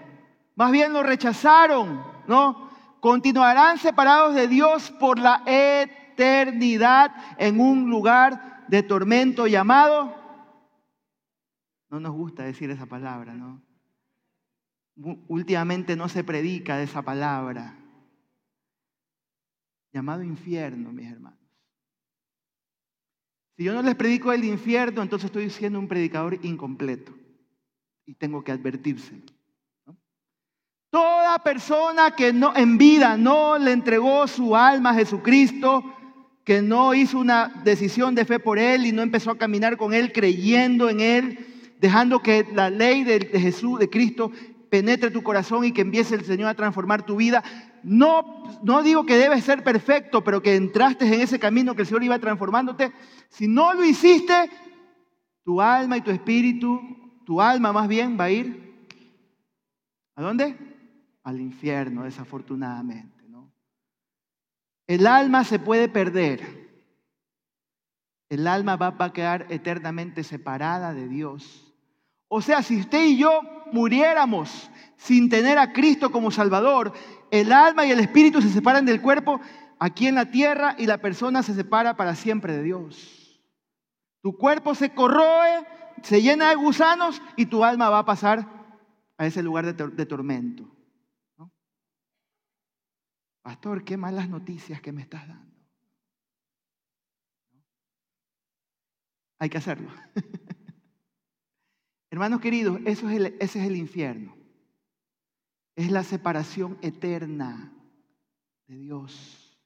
más 0.56 0.72
bien 0.72 0.94
lo 0.94 1.02
rechazaron, 1.02 2.02
¿no? 2.26 2.70
Continuarán 3.00 3.76
separados 3.76 4.34
de 4.34 4.48
Dios 4.48 4.90
por 4.92 5.18
la 5.18 5.42
eternidad 5.44 7.14
en 7.36 7.60
un 7.60 7.90
lugar 7.90 8.64
de 8.68 8.82
tormento 8.82 9.46
llamado. 9.46 10.14
No 11.90 12.00
nos 12.00 12.12
gusta 12.14 12.44
decir 12.44 12.70
esa 12.70 12.86
palabra, 12.86 13.34
¿no? 13.34 13.62
Últimamente 14.96 15.96
no 15.96 16.08
se 16.08 16.24
predica 16.24 16.76
de 16.76 16.84
esa 16.84 17.02
palabra. 17.02 17.76
Llamado 19.92 20.22
infierno, 20.22 20.92
mis 20.92 21.10
hermanos. 21.10 21.38
Si 23.56 23.64
yo 23.64 23.72
no 23.72 23.82
les 23.82 23.94
predico 23.94 24.32
el 24.32 24.44
infierno, 24.44 25.02
entonces 25.02 25.26
estoy 25.26 25.48
siendo 25.50 25.78
un 25.78 25.86
predicador 25.86 26.38
incompleto. 26.42 27.14
Y 28.04 28.14
tengo 28.14 28.42
que 28.42 28.52
advertírselo. 28.52 29.22
Toda 30.90 31.38
persona 31.38 32.12
que 32.12 32.32
no, 32.32 32.54
en 32.56 32.78
vida 32.78 33.16
no 33.16 33.58
le 33.58 33.72
entregó 33.72 34.26
su 34.28 34.54
alma 34.54 34.90
a 34.90 34.94
Jesucristo, 34.94 35.82
que 36.44 36.62
no 36.62 36.94
hizo 36.94 37.18
una 37.18 37.48
decisión 37.64 38.14
de 38.14 38.24
fe 38.24 38.38
por 38.38 38.58
Él 38.58 38.86
y 38.86 38.92
no 38.92 39.02
empezó 39.02 39.30
a 39.30 39.38
caminar 39.38 39.76
con 39.76 39.94
Él 39.94 40.12
creyendo 40.12 40.88
en 40.88 41.00
Él, 41.00 41.46
dejando 41.80 42.20
que 42.20 42.46
la 42.52 42.70
ley 42.70 43.02
de, 43.02 43.20
de 43.20 43.40
Jesús, 43.40 43.78
de 43.78 43.88
Cristo, 43.88 44.30
penetre 44.74 45.12
tu 45.12 45.22
corazón 45.22 45.64
y 45.64 45.70
que 45.70 45.82
empiece 45.82 46.16
el 46.16 46.24
Señor 46.24 46.48
a 46.48 46.54
transformar 46.54 47.06
tu 47.06 47.14
vida. 47.14 47.44
No, 47.84 48.42
no 48.64 48.82
digo 48.82 49.06
que 49.06 49.16
debes 49.16 49.44
ser 49.44 49.62
perfecto, 49.62 50.24
pero 50.24 50.42
que 50.42 50.56
entraste 50.56 51.06
en 51.06 51.20
ese 51.20 51.38
camino 51.38 51.76
que 51.76 51.82
el 51.82 51.86
Señor 51.86 52.02
iba 52.02 52.18
transformándote. 52.18 52.92
Si 53.28 53.46
no 53.46 53.72
lo 53.72 53.84
hiciste, 53.84 54.50
tu 55.44 55.60
alma 55.60 55.96
y 55.96 56.00
tu 56.00 56.10
espíritu, 56.10 56.80
tu 57.24 57.40
alma 57.40 57.72
más 57.72 57.86
bien 57.86 58.18
va 58.18 58.24
a 58.24 58.32
ir. 58.32 58.88
¿A 60.16 60.22
dónde? 60.22 60.58
Al 61.22 61.40
infierno, 61.40 62.02
desafortunadamente. 62.02 63.28
¿no? 63.28 63.52
El 64.88 65.06
alma 65.06 65.44
se 65.44 65.60
puede 65.60 65.88
perder. 65.88 66.64
el 68.28 68.48
alma 68.48 68.74
va 68.74 68.92
a 68.98 69.12
quedar 69.12 69.46
eternamente 69.50 70.24
separada 70.24 70.94
de 70.94 71.06
Dios. 71.06 71.63
O 72.36 72.40
sea, 72.40 72.64
si 72.64 72.80
usted 72.80 73.04
y 73.04 73.16
yo 73.16 73.42
muriéramos 73.70 74.68
sin 74.96 75.28
tener 75.28 75.56
a 75.56 75.72
Cristo 75.72 76.10
como 76.10 76.32
Salvador, 76.32 76.92
el 77.30 77.52
alma 77.52 77.86
y 77.86 77.92
el 77.92 78.00
espíritu 78.00 78.42
se 78.42 78.48
separan 78.48 78.84
del 78.84 79.00
cuerpo 79.00 79.40
aquí 79.78 80.08
en 80.08 80.16
la 80.16 80.32
tierra 80.32 80.74
y 80.76 80.86
la 80.86 80.98
persona 80.98 81.44
se 81.44 81.54
separa 81.54 81.96
para 81.96 82.16
siempre 82.16 82.52
de 82.56 82.64
Dios. 82.64 83.40
Tu 84.20 84.36
cuerpo 84.36 84.74
se 84.74 84.92
corroe, 84.92 85.64
se 86.02 86.22
llena 86.22 86.48
de 86.48 86.56
gusanos 86.56 87.22
y 87.36 87.46
tu 87.46 87.62
alma 87.62 87.88
va 87.88 88.00
a 88.00 88.04
pasar 88.04 88.48
a 89.16 89.26
ese 89.26 89.40
lugar 89.40 89.72
de, 89.72 90.04
tormento. 90.04 90.68
Pastor, 93.42 93.84
qué 93.84 93.96
malas 93.96 94.28
noticias 94.28 94.80
que 94.80 94.90
me 94.90 95.02
estás 95.02 95.28
dando. 95.28 95.54
Hay 99.38 99.48
que 99.48 99.58
hacerlo. 99.58 99.92
Hermanos 102.14 102.40
queridos, 102.40 102.78
eso 102.84 103.10
es 103.10 103.32
ese 103.40 103.58
es 103.58 103.66
el 103.66 103.74
infierno. 103.74 104.36
Es 105.74 105.90
la 105.90 106.04
separación 106.04 106.78
eterna 106.80 107.72
de 108.68 108.76
Dios. 108.76 109.58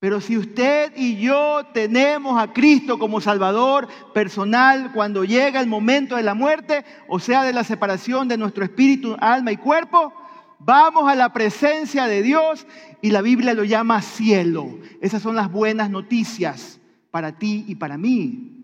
Pero 0.00 0.18
si 0.22 0.38
usted 0.38 0.94
y 0.96 1.18
yo 1.18 1.60
tenemos 1.74 2.40
a 2.40 2.54
Cristo 2.54 2.98
como 2.98 3.20
Salvador 3.20 3.86
personal 4.14 4.92
cuando 4.94 5.24
llega 5.24 5.60
el 5.60 5.66
momento 5.66 6.16
de 6.16 6.22
la 6.22 6.32
muerte, 6.32 6.86
o 7.06 7.20
sea, 7.20 7.44
de 7.44 7.52
la 7.52 7.62
separación 7.62 8.26
de 8.26 8.38
nuestro 8.38 8.64
espíritu, 8.64 9.14
alma 9.20 9.52
y 9.52 9.58
cuerpo, 9.58 10.10
vamos 10.58 11.06
a 11.06 11.14
la 11.14 11.34
presencia 11.34 12.06
de 12.06 12.22
Dios 12.22 12.66
y 13.02 13.10
la 13.10 13.20
Biblia 13.20 13.52
lo 13.52 13.64
llama 13.64 14.00
cielo. 14.00 14.78
Esas 15.02 15.20
son 15.20 15.36
las 15.36 15.52
buenas 15.52 15.90
noticias 15.90 16.80
para 17.10 17.36
ti 17.38 17.66
y 17.68 17.74
para 17.74 17.98
mí. 17.98 18.55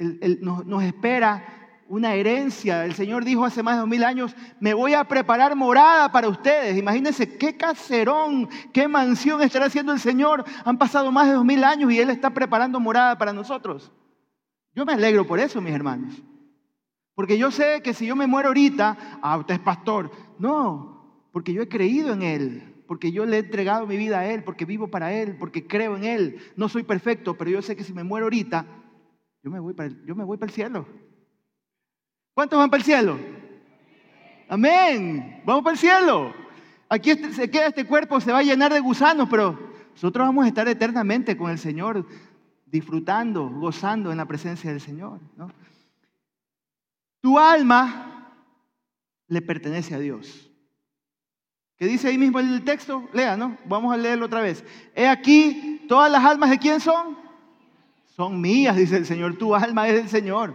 Nos 0.00 0.82
espera 0.82 1.60
una 1.90 2.14
herencia. 2.14 2.84
El 2.84 2.94
Señor 2.94 3.24
dijo 3.24 3.44
hace 3.44 3.62
más 3.62 3.74
de 3.74 3.80
dos 3.80 3.88
mil 3.88 4.04
años, 4.04 4.34
me 4.60 4.74
voy 4.74 4.94
a 4.94 5.04
preparar 5.04 5.56
morada 5.56 6.10
para 6.12 6.28
ustedes. 6.28 6.78
Imagínense 6.78 7.36
qué 7.36 7.56
caserón, 7.56 8.48
qué 8.72 8.86
mansión 8.86 9.42
estará 9.42 9.66
haciendo 9.66 9.92
el 9.92 9.98
Señor. 9.98 10.44
Han 10.64 10.78
pasado 10.78 11.10
más 11.10 11.26
de 11.26 11.34
dos 11.34 11.44
mil 11.44 11.64
años 11.64 11.92
y 11.92 11.98
Él 11.98 12.10
está 12.10 12.30
preparando 12.30 12.78
morada 12.78 13.18
para 13.18 13.32
nosotros. 13.32 13.90
Yo 14.74 14.84
me 14.86 14.92
alegro 14.92 15.26
por 15.26 15.40
eso, 15.40 15.60
mis 15.60 15.74
hermanos. 15.74 16.22
Porque 17.16 17.36
yo 17.36 17.50
sé 17.50 17.82
que 17.82 17.92
si 17.92 18.06
yo 18.06 18.14
me 18.14 18.28
muero 18.28 18.48
ahorita, 18.48 19.18
ah, 19.20 19.36
usted 19.36 19.54
es 19.54 19.60
pastor. 19.60 20.12
No, 20.38 21.26
porque 21.32 21.52
yo 21.52 21.62
he 21.62 21.68
creído 21.68 22.12
en 22.12 22.22
Él, 22.22 22.84
porque 22.86 23.10
yo 23.10 23.26
le 23.26 23.36
he 23.36 23.40
entregado 23.40 23.86
mi 23.88 23.96
vida 23.96 24.20
a 24.20 24.26
Él, 24.26 24.44
porque 24.44 24.64
vivo 24.64 24.88
para 24.88 25.12
Él, 25.12 25.36
porque 25.38 25.66
creo 25.66 25.96
en 25.96 26.04
Él. 26.04 26.38
No 26.56 26.68
soy 26.68 26.84
perfecto, 26.84 27.36
pero 27.36 27.50
yo 27.50 27.62
sé 27.62 27.74
que 27.74 27.82
si 27.84 27.92
me 27.92 28.04
muero 28.04 28.26
ahorita, 28.26 28.64
yo 29.42 29.50
me 29.50 29.60
voy 29.60 29.74
para 29.74 29.88
el, 29.88 30.04
yo 30.04 30.14
me 30.14 30.24
voy 30.24 30.36
para 30.36 30.50
el 30.50 30.54
cielo. 30.54 30.86
¿Cuántos 32.34 32.58
van 32.58 32.70
para 32.70 32.80
el 32.80 32.84
cielo? 32.84 33.18
Amén. 34.48 35.42
Vamos 35.44 35.62
para 35.62 35.74
el 35.74 35.78
cielo. 35.78 36.34
Aquí 36.88 37.10
este, 37.10 37.32
se 37.32 37.50
queda 37.50 37.68
este 37.68 37.86
cuerpo, 37.86 38.20
se 38.20 38.32
va 38.32 38.38
a 38.38 38.42
llenar 38.42 38.72
de 38.72 38.80
gusanos, 38.80 39.28
pero 39.28 39.58
nosotros 39.92 40.26
vamos 40.26 40.44
a 40.44 40.48
estar 40.48 40.66
eternamente 40.66 41.36
con 41.36 41.50
el 41.50 41.58
Señor, 41.58 42.06
disfrutando, 42.66 43.48
gozando 43.48 44.10
en 44.10 44.16
la 44.16 44.26
presencia 44.26 44.70
del 44.70 44.80
Señor. 44.80 45.20
Tu 47.20 47.38
alma 47.38 48.34
le 49.28 49.40
pertenece 49.40 49.94
a 49.94 49.98
Dios. 49.98 50.50
¿Qué 51.76 51.86
dice 51.86 52.08
ahí 52.08 52.18
mismo 52.18 52.40
el 52.40 52.62
texto? 52.64 53.08
Lea, 53.12 53.36
¿no? 53.36 53.56
Vamos 53.64 53.94
a 53.94 53.96
leerlo 53.96 54.26
otra 54.26 54.42
vez. 54.42 54.64
He 54.94 55.06
aquí, 55.06 55.84
todas 55.88 56.10
las 56.10 56.24
almas 56.24 56.50
de 56.50 56.58
quién 56.58 56.80
son? 56.80 57.16
Son 58.16 58.40
mías, 58.40 58.76
dice 58.76 58.96
el 58.96 59.06
Señor. 59.06 59.36
Tu 59.36 59.54
alma 59.54 59.88
es 59.88 59.94
del 59.94 60.08
Señor. 60.08 60.54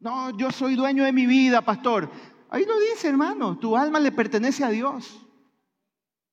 No, 0.00 0.36
yo 0.36 0.50
soy 0.50 0.74
dueño 0.74 1.04
de 1.04 1.12
mi 1.12 1.26
vida, 1.26 1.62
pastor. 1.62 2.10
Ahí 2.50 2.64
lo 2.64 2.78
dice, 2.78 3.08
hermano, 3.08 3.58
tu 3.58 3.76
alma 3.76 3.98
le 3.98 4.12
pertenece 4.12 4.62
a 4.64 4.68
Dios. 4.68 5.20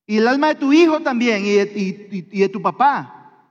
Y 0.05 0.17
el 0.17 0.27
alma 0.27 0.49
de 0.49 0.55
tu 0.55 0.73
hijo 0.73 0.99
también 0.99 1.43
y 1.45 1.53
de, 1.55 2.49
tu 2.49 2.61
papá. 2.61 3.47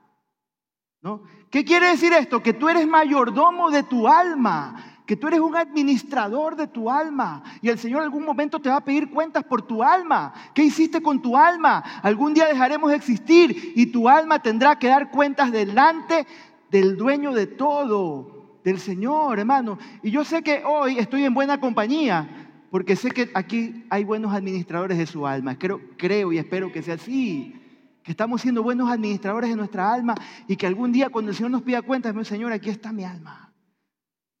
¿No? 1.01 1.23
¿Qué 1.49 1.65
quiere 1.65 1.87
decir 1.87 2.13
esto? 2.13 2.43
Que 2.43 2.53
tú 2.53 2.69
eres 2.69 2.87
mayordomo 2.87 3.71
de 3.71 3.81
tu 3.81 4.07
alma, 4.07 5.01
que 5.07 5.17
tú 5.17 5.27
eres 5.27 5.39
un 5.39 5.57
administrador 5.57 6.55
de 6.55 6.67
tu 6.67 6.89
alma 6.89 7.43
y 7.61 7.69
el 7.69 7.79
Señor 7.79 8.01
en 8.01 8.05
algún 8.05 8.23
momento 8.23 8.59
te 8.59 8.69
va 8.69 8.77
a 8.77 8.85
pedir 8.85 9.09
cuentas 9.09 9.43
por 9.43 9.63
tu 9.63 9.81
alma. 9.81 10.33
¿Qué 10.53 10.63
hiciste 10.63 11.01
con 11.01 11.21
tu 11.21 11.35
alma? 11.35 11.83
Algún 12.03 12.33
día 12.33 12.45
dejaremos 12.45 12.91
de 12.91 12.97
existir 12.97 13.73
y 13.75 13.87
tu 13.87 14.07
alma 14.07 14.39
tendrá 14.39 14.77
que 14.77 14.87
dar 14.87 15.09
cuentas 15.09 15.51
delante 15.51 16.27
del 16.71 16.95
dueño 16.95 17.33
de 17.33 17.47
todo 17.47 18.59
del 18.63 18.79
Señor, 18.79 19.39
hermano. 19.39 19.77
Y 20.01 20.09
yo 20.09 20.23
sé 20.23 20.41
que 20.41 20.63
hoy 20.65 20.97
estoy 20.97 21.25
en 21.25 21.33
buena 21.33 21.59
compañía, 21.59 22.65
porque 22.71 22.95
sé 22.95 23.11
que 23.11 23.29
aquí 23.33 23.85
hay 23.89 24.05
buenos 24.05 24.33
administradores 24.33 24.97
de 24.97 25.05
su 25.05 25.27
alma. 25.27 25.59
Creo, 25.59 25.81
creo 25.97 26.31
y 26.31 26.37
espero 26.37 26.71
que 26.71 26.81
sea 26.81 26.95
así. 26.95 27.55
Que 28.01 28.11
estamos 28.11 28.41
siendo 28.41 28.63
buenos 28.63 28.89
administradores 28.89 29.49
de 29.49 29.55
nuestra 29.55 29.93
alma 29.93 30.15
y 30.47 30.55
que 30.55 30.65
algún 30.65 30.91
día 30.91 31.09
cuando 31.09 31.29
el 31.29 31.37
Señor 31.37 31.51
nos 31.51 31.61
pida 31.61 31.81
cuentas, 31.81 32.15
Señor, 32.27 32.51
aquí 32.51 32.69
está 32.69 32.91
mi 32.91 33.03
alma. 33.03 33.53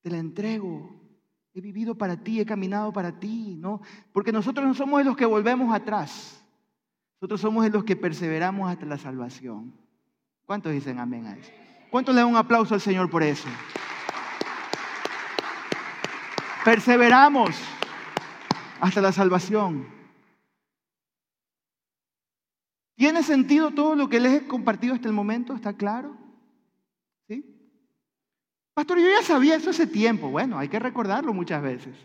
Te 0.01 0.09
la 0.09 0.17
entrego. 0.17 0.89
He 1.53 1.59
vivido 1.59 1.95
para 1.95 2.15
ti, 2.15 2.39
he 2.39 2.45
caminado 2.45 2.93
para 2.93 3.19
ti, 3.19 3.57
¿no? 3.59 3.81
Porque 4.13 4.31
nosotros 4.31 4.65
no 4.65 4.73
somos 4.73 4.99
de 4.99 5.03
los 5.03 5.17
que 5.17 5.25
volvemos 5.25 5.75
atrás. 5.75 6.43
Nosotros 7.19 7.41
somos 7.41 7.65
de 7.65 7.69
los 7.69 7.83
que 7.83 7.97
perseveramos 7.97 8.71
hasta 8.71 8.85
la 8.85 8.97
salvación. 8.97 9.73
¿Cuántos 10.45 10.71
dicen 10.71 10.97
amén 10.97 11.27
a 11.27 11.35
eso? 11.35 11.51
¿Cuántos 11.91 12.15
le 12.15 12.21
dan 12.21 12.29
un 12.29 12.37
aplauso 12.37 12.73
al 12.73 12.79
Señor 12.79 13.09
por 13.09 13.21
eso? 13.21 13.49
Perseveramos 16.63 17.49
hasta 18.79 19.01
la 19.01 19.11
salvación. 19.11 19.85
¿Tiene 22.95 23.23
sentido 23.23 23.71
todo 23.71 23.95
lo 23.95 24.07
que 24.07 24.21
les 24.21 24.33
he 24.41 24.47
compartido 24.47 24.93
hasta 24.93 25.09
el 25.09 25.13
momento? 25.13 25.53
¿Está 25.53 25.73
claro? 25.73 26.15
¿Sí? 27.27 27.43
Pastor, 28.73 28.99
yo 28.99 29.07
ya 29.09 29.21
sabía 29.21 29.55
eso 29.55 29.71
hace 29.71 29.85
tiempo. 29.85 30.29
Bueno, 30.29 30.57
hay 30.59 30.69
que 30.69 30.79
recordarlo 30.79 31.33
muchas 31.33 31.61
veces. 31.61 31.97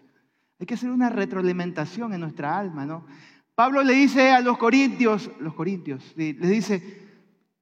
Hay 0.59 0.67
que 0.67 0.75
hacer 0.75 0.91
una 0.91 1.11
retroalimentación 1.11 2.13
en 2.13 2.23
nuestra 2.23 2.59
alma, 2.59 2.87
¿no? 2.87 3.07
Pablo 3.55 3.85
le 3.85 3.93
dice 3.93 4.33
a 4.33 4.41
los 4.41 4.59
corintios, 4.59 5.31
los 5.39 5.55
corintios, 5.55 6.13
les 6.17 6.41
dice, 6.41 7.06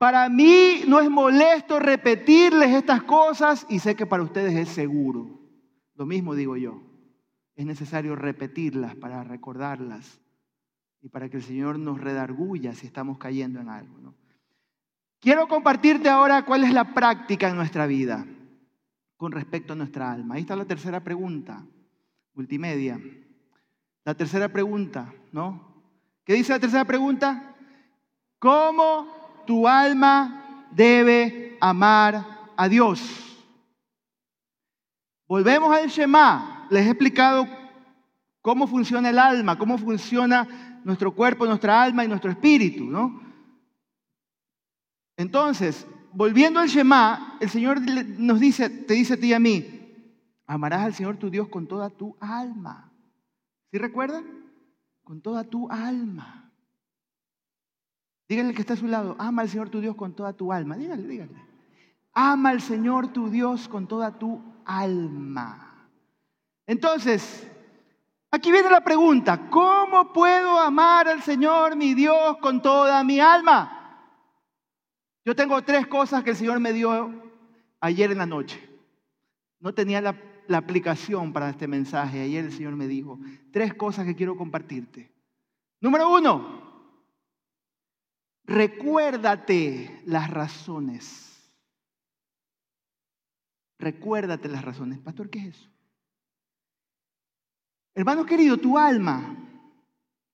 para 0.04 0.28
mí 0.28 0.82
no 0.86 1.00
es 1.00 1.08
molesto 1.08 1.80
repetirles 1.80 2.74
estas 2.74 3.04
cosas 3.04 3.64
y 3.70 3.78
sé 3.78 3.96
que 3.96 4.04
para 4.04 4.22
ustedes 4.22 4.54
es 4.54 4.68
seguro. 4.68 5.40
Lo 5.94 6.04
mismo 6.04 6.34
digo 6.34 6.58
yo. 6.58 6.82
Es 7.56 7.64
necesario 7.64 8.14
repetirlas 8.14 8.94
para 8.96 9.24
recordarlas 9.24 10.20
y 11.00 11.08
para 11.08 11.30
que 11.30 11.38
el 11.38 11.42
Señor 11.42 11.78
nos 11.78 12.02
redarguya 12.02 12.74
si 12.74 12.86
estamos 12.86 13.16
cayendo 13.16 13.60
en 13.60 13.70
algo. 13.70 14.12
Quiero 15.20 15.48
compartirte 15.48 16.10
ahora 16.10 16.44
cuál 16.44 16.64
es 16.64 16.74
la 16.74 16.92
práctica 16.92 17.48
en 17.48 17.56
nuestra 17.56 17.86
vida 17.86 18.26
con 19.16 19.32
respecto 19.32 19.72
a 19.72 19.76
nuestra 19.76 20.12
alma. 20.12 20.34
Ahí 20.34 20.42
está 20.42 20.54
la 20.54 20.66
tercera 20.66 21.02
pregunta, 21.02 21.64
multimedia. 22.34 23.00
La 24.04 24.14
tercera 24.14 24.50
pregunta, 24.50 25.14
¿no? 25.32 25.82
¿Qué 26.26 26.34
dice 26.34 26.52
la 26.52 26.60
tercera 26.60 26.84
pregunta? 26.84 27.56
¿Cómo 28.38 29.23
tu 29.44 29.66
alma 29.68 30.66
debe 30.70 31.56
amar 31.60 32.52
a 32.56 32.68
Dios? 32.68 33.00
Volvemos 35.26 35.74
al 35.74 35.88
Shema. 35.88 36.66
Les 36.70 36.86
he 36.86 36.90
explicado 36.90 37.46
cómo 38.40 38.66
funciona 38.66 39.10
el 39.10 39.18
alma, 39.18 39.58
cómo 39.58 39.78
funciona 39.78 40.80
nuestro 40.84 41.14
cuerpo, 41.14 41.46
nuestra 41.46 41.82
alma 41.82 42.04
y 42.04 42.08
nuestro 42.08 42.30
espíritu, 42.30 42.84
¿no? 42.84 43.20
Entonces, 45.16 45.86
volviendo 46.12 46.60
al 46.60 46.68
Shema, 46.68 47.38
el 47.40 47.48
Señor 47.48 47.80
nos 48.18 48.40
dice, 48.40 48.68
te 48.68 48.94
dice 48.94 49.14
a 49.14 49.16
ti 49.16 49.28
y 49.28 49.32
a 49.32 49.38
mí, 49.38 49.66
amarás 50.46 50.82
al 50.82 50.94
Señor 50.94 51.16
tu 51.16 51.30
Dios 51.30 51.48
con 51.48 51.66
toda 51.66 51.90
tu 51.90 52.16
alma. 52.20 52.92
¿Sí 53.70 53.78
recuerdan? 53.78 54.24
Con 55.02 55.20
toda 55.20 55.44
tu 55.44 55.70
alma. 55.70 56.43
Díganle 58.28 58.54
que 58.54 58.62
está 58.62 58.74
a 58.74 58.76
su 58.76 58.86
lado, 58.86 59.16
ama 59.18 59.42
al 59.42 59.48
Señor 59.48 59.68
tu 59.68 59.80
Dios 59.80 59.96
con 59.96 60.14
toda 60.14 60.32
tu 60.32 60.52
alma. 60.52 60.76
Díganle, 60.76 61.06
díganle. 61.06 61.42
Ama 62.12 62.50
al 62.50 62.60
Señor 62.60 63.12
tu 63.12 63.28
Dios 63.28 63.68
con 63.68 63.86
toda 63.86 64.18
tu 64.18 64.40
alma. 64.64 65.88
Entonces, 66.66 67.46
aquí 68.30 68.50
viene 68.50 68.70
la 68.70 68.82
pregunta, 68.82 69.50
¿cómo 69.50 70.12
puedo 70.12 70.58
amar 70.58 71.08
al 71.08 71.22
Señor 71.22 71.76
mi 71.76 71.94
Dios 71.94 72.38
con 72.40 72.62
toda 72.62 73.04
mi 73.04 73.20
alma? 73.20 73.80
Yo 75.24 75.34
tengo 75.34 75.60
tres 75.62 75.86
cosas 75.86 76.22
que 76.22 76.30
el 76.30 76.36
Señor 76.36 76.60
me 76.60 76.72
dio 76.72 77.22
ayer 77.80 78.10
en 78.10 78.18
la 78.18 78.26
noche. 78.26 78.60
No 79.60 79.74
tenía 79.74 80.00
la, 80.00 80.16
la 80.46 80.58
aplicación 80.58 81.32
para 81.32 81.50
este 81.50 81.66
mensaje. 81.66 82.22
Ayer 82.22 82.44
el 82.44 82.52
Señor 82.52 82.76
me 82.76 82.86
dijo 82.86 83.18
tres 83.50 83.74
cosas 83.74 84.06
que 84.06 84.14
quiero 84.14 84.36
compartirte. 84.36 85.10
Número 85.80 86.10
uno, 86.10 86.63
recuérdate 88.44 90.02
las 90.06 90.30
razones 90.30 91.24
recuérdate 93.84 94.48
las 94.48 94.64
razones. 94.64 94.98
Pastor, 94.98 95.30
¿qué 95.30 95.40
es 95.40 95.56
eso? 95.56 95.68
Hermano 97.94 98.24
querido, 98.24 98.56
tu 98.56 98.76
alma 98.76 99.36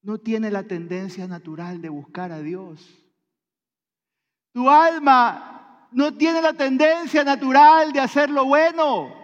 no 0.03 0.19
tiene 0.19 0.51
la 0.51 0.63
tendencia 0.63 1.27
natural 1.27 1.83
de 1.83 1.91
buscar 1.91 2.33
a 2.33 2.41
Dios. 2.41 2.89
Tu 4.53 4.69
alma 4.69 5.89
no 5.93 6.15
tiene 6.15 6.41
la 6.41 6.55
tendencia 6.55 7.23
natural 7.23 7.93
de 7.93 8.01
hacer 8.01 8.31
lo 8.31 8.47
bueno, 8.47 9.15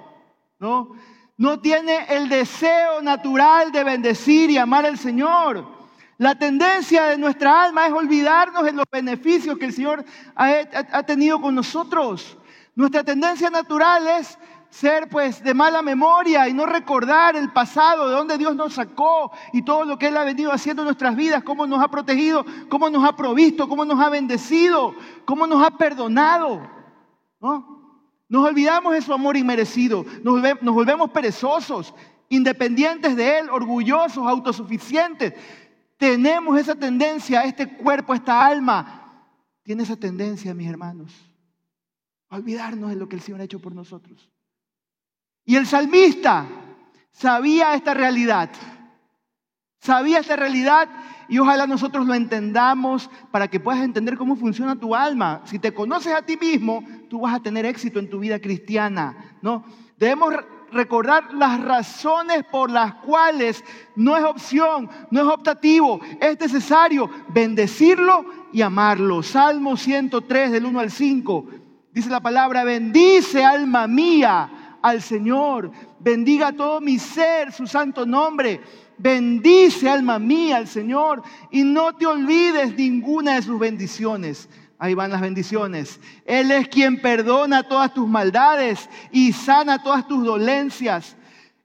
¿no? 0.58 0.92
No 1.38 1.60
tiene 1.60 2.06
el 2.08 2.28
deseo 2.28 3.00
natural 3.02 3.72
de 3.72 3.84
bendecir 3.84 4.50
y 4.50 4.58
amar 4.58 4.84
al 4.84 4.98
Señor. 4.98 5.75
La 6.18 6.34
tendencia 6.34 7.04
de 7.06 7.18
nuestra 7.18 7.64
alma 7.64 7.86
es 7.86 7.92
olvidarnos 7.92 8.64
de 8.64 8.72
los 8.72 8.86
beneficios 8.90 9.58
que 9.58 9.66
el 9.66 9.72
Señor 9.72 10.04
ha, 10.34 11.02
tenido 11.02 11.40
con 11.40 11.54
nosotros. 11.54 12.38
Nuestra 12.74 13.04
tendencia 13.04 13.50
natural 13.50 14.06
es 14.08 14.38
ser 14.70 15.08
pues 15.08 15.42
de 15.42 15.52
mala 15.52 15.82
memoria 15.82 16.48
y 16.48 16.54
no 16.54 16.64
recordar 16.64 17.36
el 17.36 17.52
pasado, 17.52 18.08
de 18.08 18.14
dónde 18.14 18.38
Dios 18.38 18.56
nos 18.56 18.74
sacó 18.74 19.30
y 19.52 19.62
todo 19.62 19.84
lo 19.84 19.98
que 19.98 20.08
Él 20.08 20.16
ha 20.16 20.24
venido 20.24 20.52
haciendo 20.52 20.82
en 20.82 20.86
nuestras 20.86 21.14
vidas, 21.16 21.42
cómo 21.42 21.66
nos 21.66 21.82
ha 21.82 21.88
protegido, 21.88 22.46
cómo 22.70 22.88
nos 22.88 23.04
ha 23.04 23.14
provisto, 23.14 23.68
cómo 23.68 23.84
nos 23.84 24.00
ha 24.00 24.08
bendecido, 24.08 24.94
cómo 25.26 25.46
nos 25.46 25.62
ha 25.62 25.70
perdonado. 25.76 26.66
Nos 28.28 28.48
olvidamos 28.48 28.94
de 28.94 29.02
su 29.02 29.12
amor 29.12 29.36
inmerecido, 29.36 30.04
nos, 30.24 30.40
nos 30.62 30.74
volvemos 30.74 31.10
perezosos, 31.10 31.94
independientes 32.30 33.16
de 33.16 33.38
Él, 33.38 33.50
orgullosos, 33.50 34.26
autosuficientes. 34.26 35.34
Tenemos 35.96 36.58
esa 36.58 36.74
tendencia, 36.74 37.42
este 37.42 37.76
cuerpo, 37.76 38.14
esta 38.14 38.44
alma, 38.44 39.24
tiene 39.62 39.82
esa 39.82 39.96
tendencia, 39.96 40.54
mis 40.54 40.68
hermanos, 40.68 41.12
a 42.28 42.36
olvidarnos 42.36 42.90
de 42.90 42.96
lo 42.96 43.08
que 43.08 43.16
el 43.16 43.22
Señor 43.22 43.40
ha 43.40 43.44
hecho 43.44 43.60
por 43.60 43.74
nosotros. 43.74 44.30
Y 45.44 45.56
el 45.56 45.66
salmista 45.66 46.46
sabía 47.12 47.74
esta 47.74 47.94
realidad. 47.94 48.50
Sabía 49.78 50.18
esta 50.18 50.36
realidad 50.36 50.88
y 51.28 51.38
ojalá 51.38 51.66
nosotros 51.66 52.06
lo 52.06 52.14
entendamos 52.14 53.10
para 53.30 53.48
que 53.48 53.60
puedas 53.60 53.82
entender 53.82 54.16
cómo 54.16 54.36
funciona 54.36 54.78
tu 54.78 54.94
alma. 54.94 55.42
Si 55.44 55.58
te 55.58 55.72
conoces 55.72 56.12
a 56.12 56.22
ti 56.22 56.36
mismo, 56.36 56.84
tú 57.08 57.20
vas 57.20 57.34
a 57.34 57.40
tener 57.40 57.64
éxito 57.64 57.98
en 57.98 58.10
tu 58.10 58.18
vida 58.18 58.40
cristiana, 58.40 59.38
¿no? 59.42 59.64
Debemos 59.96 60.34
recordar 60.76 61.34
las 61.34 61.60
razones 61.60 62.44
por 62.44 62.70
las 62.70 62.94
cuales 62.94 63.64
no 63.96 64.16
es 64.16 64.24
opción, 64.24 64.88
no 65.10 65.20
es 65.20 65.26
optativo, 65.26 66.00
es 66.20 66.38
necesario 66.38 67.10
bendecirlo 67.28 68.24
y 68.52 68.62
amarlo. 68.62 69.22
Salmo 69.22 69.76
103 69.76 70.52
del 70.52 70.66
1 70.66 70.80
al 70.80 70.90
5 70.90 71.46
dice 71.96 72.10
la 72.10 72.20
palabra, 72.20 72.62
bendice 72.62 73.42
alma 73.42 73.86
mía 73.86 74.78
al 74.82 75.00
Señor. 75.00 75.70
Bendiga 75.98 76.52
todo 76.52 76.78
mi 76.78 76.98
ser 76.98 77.50
su 77.52 77.66
santo 77.66 78.04
nombre. 78.04 78.60
Bendice 78.98 79.88
alma 79.88 80.18
mía 80.18 80.58
al 80.58 80.68
Señor 80.68 81.22
y 81.50 81.64
no 81.64 81.94
te 81.94 82.04
olvides 82.04 82.76
ninguna 82.76 83.36
de 83.36 83.42
sus 83.42 83.58
bendiciones. 83.58 84.46
Ahí 84.78 84.94
van 84.94 85.10
las 85.10 85.20
bendiciones. 85.20 86.00
Él 86.24 86.50
es 86.50 86.68
quien 86.68 87.00
perdona 87.00 87.62
todas 87.62 87.94
tus 87.94 88.06
maldades 88.06 88.88
y 89.10 89.32
sana 89.32 89.82
todas 89.82 90.06
tus 90.06 90.24
dolencias. 90.24 91.16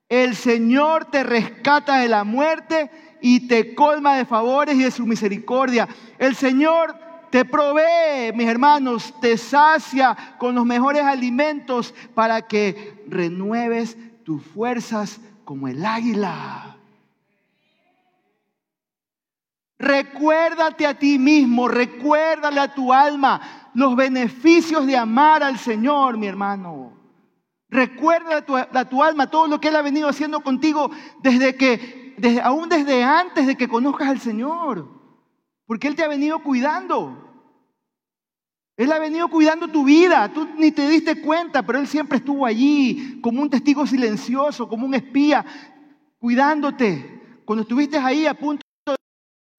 El 0.08 0.36
Señor 0.36 1.06
te 1.06 1.24
rescata 1.24 1.98
de 1.98 2.08
la 2.08 2.24
muerte 2.24 2.90
y 3.22 3.48
te 3.48 3.76
colma 3.76 4.16
de 4.16 4.26
favores 4.26 4.76
y 4.76 4.84
de 4.84 4.92
su 4.92 5.06
misericordia. 5.06 5.88
El 6.18 6.36
Señor 6.36 6.96
te 7.30 7.46
provee, 7.46 8.34
mis 8.36 8.48
hermanos, 8.48 9.14
te 9.22 9.38
sacia 9.38 10.36
con 10.38 10.54
los 10.54 10.66
mejores 10.66 11.04
alimentos 11.04 11.94
para 12.14 12.42
que 12.42 13.04
renueves 13.08 13.98
tus 14.24 14.44
fuerzas 14.44 15.22
como 15.46 15.68
el 15.68 15.86
águila. 15.86 16.61
Recuérdate 19.82 20.86
a 20.86 20.94
ti 20.94 21.18
mismo, 21.18 21.68
recuérdale 21.68 22.60
a 22.60 22.72
tu 22.72 22.94
alma 22.94 23.72
los 23.74 23.96
beneficios 23.96 24.86
de 24.86 24.96
amar 24.96 25.42
al 25.42 25.58
Señor, 25.58 26.18
mi 26.20 26.28
hermano. 26.28 26.94
Recuerda 27.68 28.38
a 28.38 28.46
tu, 28.46 28.56
a 28.56 28.86
tu, 28.88 29.02
alma 29.02 29.32
todo 29.32 29.48
lo 29.48 29.60
que 29.60 29.70
Él 29.70 29.76
ha 29.76 29.82
venido 29.82 30.08
haciendo 30.08 30.42
contigo 30.42 30.92
desde 31.24 31.56
que, 31.56 32.16
aún 32.44 32.70
desde 32.70 33.04
antes 33.04 33.48
de 33.48 33.58
que 33.58 33.68
conozcas 33.68 34.10
al 34.10 34.20
Señor. 34.20 34.88
Porque 35.66 35.88
Él 35.88 35.96
te 35.96 36.04
ha 36.04 36.08
venido 36.08 36.44
cuidando. 36.44 37.18
Él 38.78 38.92
ha 38.92 39.00
venido 39.00 39.30
cuidando 39.30 39.68
tu 39.68 39.84
vida. 39.84 40.32
Tú 40.32 40.48
ni 40.60 40.72
te 40.72 40.88
diste 40.88 41.24
cuenta, 41.24 41.66
pero 41.66 41.80
Él 41.80 41.88
siempre 41.88 42.20
estuvo 42.20 42.46
allí 42.46 43.20
como 43.20 43.42
un 43.42 43.50
testigo 43.50 43.88
silencioso, 43.88 44.70
como 44.70 44.86
un 44.86 44.94
espía, 44.94 45.44
cuidándote. 46.20 47.42
Cuando 47.46 47.64
estuviste 47.64 47.98
ahí 47.98 48.28
a 48.28 48.36
punto 48.36 48.61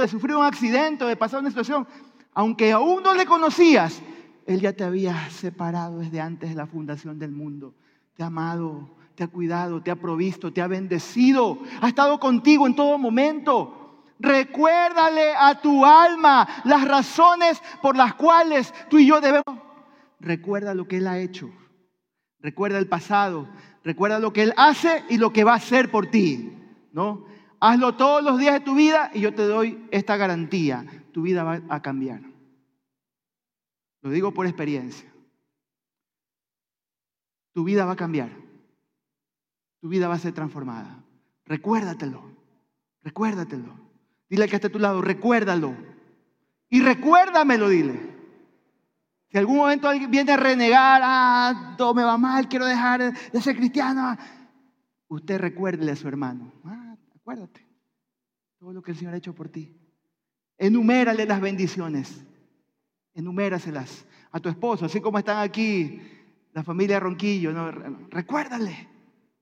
de 0.03 0.09
sufrir 0.09 0.37
un 0.37 0.45
accidente, 0.45 1.05
de 1.05 1.17
pasar 1.17 1.41
una 1.41 1.51
situación, 1.51 1.87
aunque 2.35 2.73
aún 2.73 3.03
no 3.03 3.15
le 3.15 3.27
conocías, 3.27 4.03
Él 4.47 4.61
ya 4.61 4.73
te 4.73 4.85
había 4.85 5.31
separado 5.31 5.99
desde 5.99 6.21
antes 6.21 6.51
de 6.51 6.57
la 6.57 6.67
fundación 6.67 7.19
del 7.19 7.33
mundo. 7.33 7.75
Te 8.15 8.23
ha 8.23 8.27
amado, 8.27 8.97
te 9.15 9.25
ha 9.25 9.29
cuidado, 9.29 9.83
te 9.83 9.91
ha 9.91 9.97
provisto, 9.97 10.53
te 10.53 10.61
ha 10.61 10.67
bendecido, 10.67 11.59
ha 11.81 11.89
estado 11.89 12.19
contigo 12.21 12.67
en 12.67 12.77
todo 12.77 12.99
momento. 12.99 14.05
Recuérdale 14.19 15.33
a 15.37 15.61
tu 15.61 15.85
alma 15.85 16.47
las 16.65 16.87
razones 16.87 17.61
por 17.81 17.97
las 17.97 18.15
cuales 18.15 18.73
tú 18.89 18.99
y 18.99 19.07
yo 19.07 19.21
debemos. 19.21 19.59
Recuerda 20.21 20.75
lo 20.75 20.87
que 20.87 20.99
Él 20.99 21.09
ha 21.09 21.19
hecho. 21.19 21.51
Recuerda 22.41 22.79
el 22.79 22.89
pasado. 22.89 23.49
Recuerda 23.85 24.19
lo 24.21 24.33
que 24.33 24.45
Él 24.45 24.55
hace 24.57 25.05
y 25.09 25.19
lo 25.19 25.33
que 25.33 25.45
va 25.45 25.55
a 25.55 25.57
hacer 25.57 25.91
por 25.91 26.07
ti. 26.07 26.53
¿no? 26.93 27.25
Hazlo 27.65 27.95
todos 27.95 28.25
los 28.25 28.41
días 28.41 28.55
de 28.55 28.61
tu 28.61 28.75
vida 28.75 29.13
y 29.15 29.21
yo 29.21 29.33
te 29.33 29.47
doy 29.47 29.87
esta 29.93 30.17
garantía. 30.17 30.85
Tu 31.13 31.23
vida 31.23 31.45
va 31.45 31.61
a 31.69 31.81
cambiar. 31.81 32.21
Lo 34.01 34.11
digo 34.11 34.35
por 34.35 34.47
experiencia. 34.47 35.09
Tu 37.53 37.63
vida 37.63 37.85
va 37.85 37.93
a 37.93 37.97
cambiar. 37.97 38.31
Tu 39.81 39.89
vida 39.89 40.09
va 40.09 40.15
a 40.15 40.19
ser 40.19 40.33
transformada. 40.33 41.05
Recuérdatelo. 41.45 42.33
Recuérdatelo. 43.05 43.79
Dile 44.29 44.49
que 44.49 44.57
está 44.57 44.67
a 44.67 44.73
tu 44.73 44.81
lado, 44.81 45.01
recuérdalo. 45.01 45.73
Y 46.69 46.81
recuérdamelo, 46.81 47.69
dile. 47.69 48.01
Si 49.29 49.39
algún 49.39 49.59
momento 49.59 49.89
alguien 49.89 50.11
viene 50.11 50.33
a 50.33 50.37
renegar, 50.37 51.01
ah, 51.05 51.75
todo 51.79 51.95
me 51.95 52.03
va 52.03 52.19
mal, 52.19 52.49
quiero 52.49 52.67
dejar 52.67 53.13
de 53.13 53.41
ser 53.41 53.55
cristiano. 53.55 54.17
Usted 55.07 55.39
recuérdele 55.39 55.93
a 55.93 55.97
su 55.97 56.09
hermano. 56.09 56.53
Ah, 56.65 56.82
acuérdate. 57.33 57.67
Todo 58.59 58.73
lo 58.73 58.83
que 58.83 58.93
el 58.93 58.97
Señor 58.97 59.15
ha 59.15 59.17
hecho 59.17 59.35
por 59.35 59.49
ti. 59.49 59.75
Enumérale 60.59 61.27
las 61.27 61.41
bendiciones. 61.41 62.25
Enuméraselas 63.15 64.05
a 64.31 64.41
tu 64.41 64.49
esposo, 64.49 64.87
así 64.87 65.01
como 65.01 65.19
están 65.19 65.39
aquí 65.39 66.01
la 66.53 66.63
familia 66.63 67.01
Ronquillo. 67.01 67.53
¿no? 67.53 67.71
Recuérdale, 67.71 68.89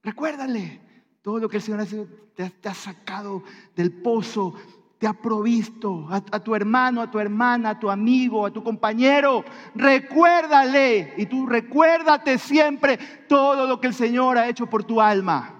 recuérdale 0.02 0.80
todo 1.22 1.38
lo 1.38 1.48
que 1.48 1.58
el 1.58 1.62
Señor 1.62 1.86
te, 2.34 2.50
te 2.50 2.68
ha 2.68 2.74
sacado 2.74 3.42
del 3.76 3.92
pozo 3.92 4.54
te 4.98 5.06
ha 5.06 5.14
provisto, 5.14 6.06
a, 6.10 6.20
tu 6.20 6.54
hermano, 6.54 7.00
a 7.00 7.10
tu 7.10 7.18
hermana, 7.18 7.70
a 7.70 7.80
tu 7.80 7.88
amigo, 7.88 8.44
a 8.44 8.50
tu 8.50 8.62
compañero. 8.62 9.42
Recuérdale 9.74 11.14
y 11.16 11.24
tú 11.24 11.46
recuérdate 11.46 12.36
siempre 12.36 12.98
todo 13.26 13.66
lo 13.66 13.80
que 13.80 13.86
el 13.86 13.94
Señor 13.94 14.36
ha 14.36 14.46
hecho 14.46 14.66
por 14.66 14.84
tu 14.84 15.00
alma. 15.00 15.54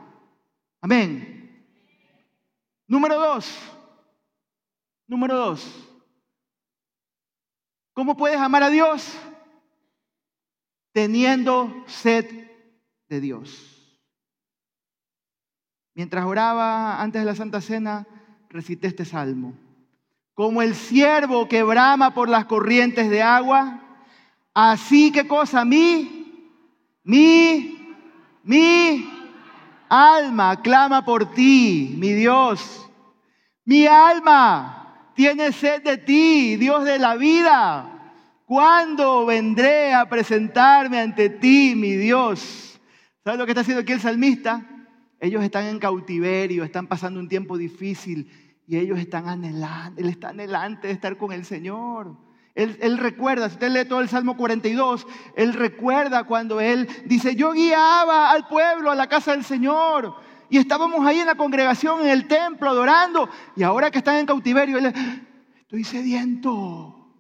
Amén. 0.82 1.39
Número 2.90 3.16
dos. 3.16 3.48
Número 5.07 5.37
dos. 5.37 5.64
¿Cómo 7.92 8.16
puedes 8.16 8.40
amar 8.40 8.64
a 8.64 8.68
Dios? 8.68 9.16
Teniendo 10.90 11.85
sed 11.87 12.26
de 13.09 13.20
Dios. 13.20 14.03
Mientras 15.94 16.24
oraba 16.24 17.00
antes 17.00 17.22
de 17.22 17.26
la 17.26 17.37
Santa 17.37 17.61
Cena, 17.61 18.09
recité 18.48 18.88
este 18.88 19.05
salmo. 19.05 19.55
Como 20.35 20.61
el 20.61 20.74
siervo 20.74 21.48
que 21.48 21.62
brama 21.62 22.12
por 22.12 22.29
las 22.29 22.46
corrientes 22.46 23.09
de 23.09 23.22
agua, 23.22 23.83
así 24.53 25.12
que 25.12 25.29
cosa, 25.29 25.64
mi, 25.64 26.59
mi, 27.05 27.96
mi 28.42 29.19
alma 29.90 30.62
clama 30.62 31.05
por 31.05 31.33
ti, 31.33 31.94
mi 31.98 32.12
Dios. 32.12 32.88
Mi 33.64 33.87
alma 33.87 35.12
tiene 35.14 35.53
sed 35.53 35.83
de 35.83 35.98
ti, 35.98 36.57
Dios 36.57 36.85
de 36.85 36.98
la 36.98 37.16
vida. 37.16 38.14
¿Cuándo 38.46 39.26
vendré 39.26 39.92
a 39.92 40.09
presentarme 40.09 41.00
ante 41.00 41.29
ti, 41.29 41.74
mi 41.76 41.96
Dios? 41.96 42.81
¿Sabes 43.22 43.38
lo 43.38 43.44
que 43.44 43.53
está 43.53 43.61
haciendo 43.61 43.83
aquí 43.83 43.92
el 43.92 44.00
salmista? 44.00 44.66
Ellos 45.20 45.44
están 45.44 45.66
en 45.66 45.79
cautiverio, 45.79 46.64
están 46.64 46.87
pasando 46.87 47.20
un 47.20 47.29
tiempo 47.29 47.59
difícil 47.59 48.31
y 48.66 48.79
ellos 48.79 48.98
están 48.98 49.29
anhelando, 49.29 50.00
él 50.00 50.09
está 50.09 50.31
anhelante 50.31 50.87
de 50.87 50.94
estar 50.94 51.16
con 51.18 51.33
el 51.33 51.44
Señor. 51.44 52.16
Él, 52.54 52.98
recuerda, 52.98 53.48
si 53.48 53.54
usted 53.54 53.70
lee 53.70 53.88
todo 53.88 54.00
el 54.00 54.08
Salmo 54.08 54.36
42, 54.36 55.06
él 55.36 55.54
recuerda 55.54 56.24
cuando 56.24 56.60
él 56.60 56.88
dice, 57.06 57.36
yo 57.36 57.52
guiaba 57.52 58.30
al 58.30 58.48
pueblo 58.48 58.90
a 58.90 58.94
la 58.94 59.08
casa 59.08 59.32
del 59.32 59.44
Señor. 59.44 60.14
Y 60.50 60.58
estábamos 60.58 61.06
ahí 61.06 61.20
en 61.20 61.26
la 61.26 61.36
congregación, 61.36 62.00
en 62.00 62.08
el 62.08 62.26
templo, 62.26 62.68
adorando, 62.68 63.28
y 63.54 63.62
ahora 63.62 63.90
que 63.90 63.98
están 63.98 64.16
en 64.16 64.26
cautiverio, 64.26 64.78
él, 64.78 64.92
estoy 65.60 65.84
sediento, 65.84 67.14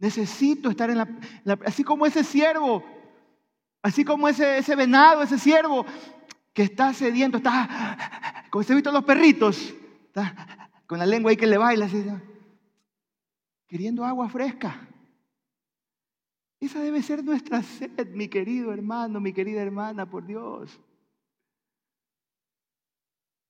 necesito 0.00 0.68
estar 0.68 0.90
en 0.90 0.98
la, 0.98 1.08
así 1.64 1.84
como 1.84 2.06
ese 2.06 2.24
siervo, 2.24 2.84
así 3.82 4.04
como 4.04 4.26
ese, 4.28 4.58
ese 4.58 4.74
venado, 4.74 5.22
ese 5.22 5.38
siervo 5.38 5.86
que 6.52 6.64
está 6.64 6.92
sediento, 6.92 7.36
está, 7.36 8.48
como 8.50 8.64
se 8.64 8.74
visto 8.74 8.90
los 8.90 9.04
perritos, 9.04 9.72
está 10.08 10.68
con 10.88 10.98
la 10.98 11.06
lengua 11.06 11.30
ahí 11.30 11.36
que 11.36 11.46
le 11.46 11.56
baila, 11.56 11.86
así, 11.86 12.04
queriendo 13.70 14.04
agua 14.04 14.28
fresca. 14.28 14.88
Esa 16.58 16.80
debe 16.80 17.02
ser 17.02 17.24
nuestra 17.24 17.62
sed, 17.62 18.08
mi 18.08 18.28
querido 18.28 18.72
hermano, 18.72 19.20
mi 19.20 19.32
querida 19.32 19.62
hermana, 19.62 20.10
por 20.10 20.26
Dios. 20.26 20.78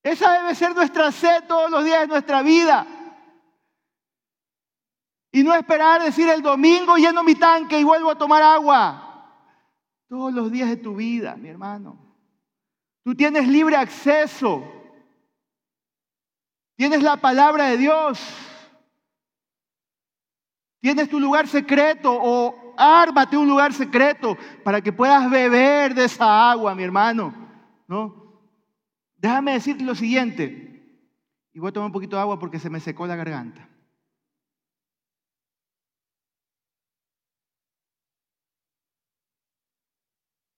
Esa 0.03 0.33
debe 0.33 0.55
ser 0.55 0.75
nuestra 0.75 1.11
sed 1.11 1.45
todos 1.49 1.71
los 1.71 1.83
días 1.85 2.03
de 2.03 2.07
nuestra 2.07 2.43
vida. 2.43 2.87
Y 5.33 5.43
no 5.43 5.55
esperar 5.55 6.03
decir 6.03 6.29
el 6.29 6.43
domingo 6.43 6.97
lleno 6.97 7.25
mi 7.25 7.35
tanque 7.35 7.81
y 7.81 7.85
vuelvo 7.85 8.11
a 8.11 8.19
tomar 8.19 8.43
agua. 8.43 9.07
Todos 10.07 10.35
los 10.35 10.53
días 10.53 10.69
de 10.69 10.77
tu 10.77 10.97
vida, 10.97 11.35
mi 11.37 11.49
hermano. 11.49 11.99
Tú 13.03 13.15
tienes 13.15 13.49
libre 13.49 13.77
acceso. 13.77 14.63
Tienes 16.77 17.03
la 17.03 17.17
palabra 17.17 17.69
de 17.69 17.79
Dios. 17.79 18.50
Tienes 20.81 21.11
tu 21.11 21.21
lugar 21.21 21.47
secreto 21.47 22.11
o 22.11 22.75
ármate 22.77 23.37
un 23.37 23.47
lugar 23.47 23.75
secreto 23.75 24.37
para 24.65 24.81
que 24.81 24.93
puedas 24.93 25.31
beber 25.31 25.95
de 25.95 26.05
esa 26.05 26.51
agua, 26.51 26.75
mi 26.75 26.83
hermano. 26.83 27.35
¿No? 27.87 28.41
Déjame 29.17 29.53
decirte 29.53 29.85
lo 29.85 29.95
siguiente. 29.95 30.71
Y 31.53 31.59
voy 31.59 31.69
a 31.69 31.73
tomar 31.73 31.89
un 31.89 31.93
poquito 31.93 32.17
de 32.17 32.23
agua 32.23 32.39
porque 32.39 32.59
se 32.59 32.71
me 32.71 32.81
secó 32.81 33.07
la 33.07 33.17
garganta. 33.17 33.69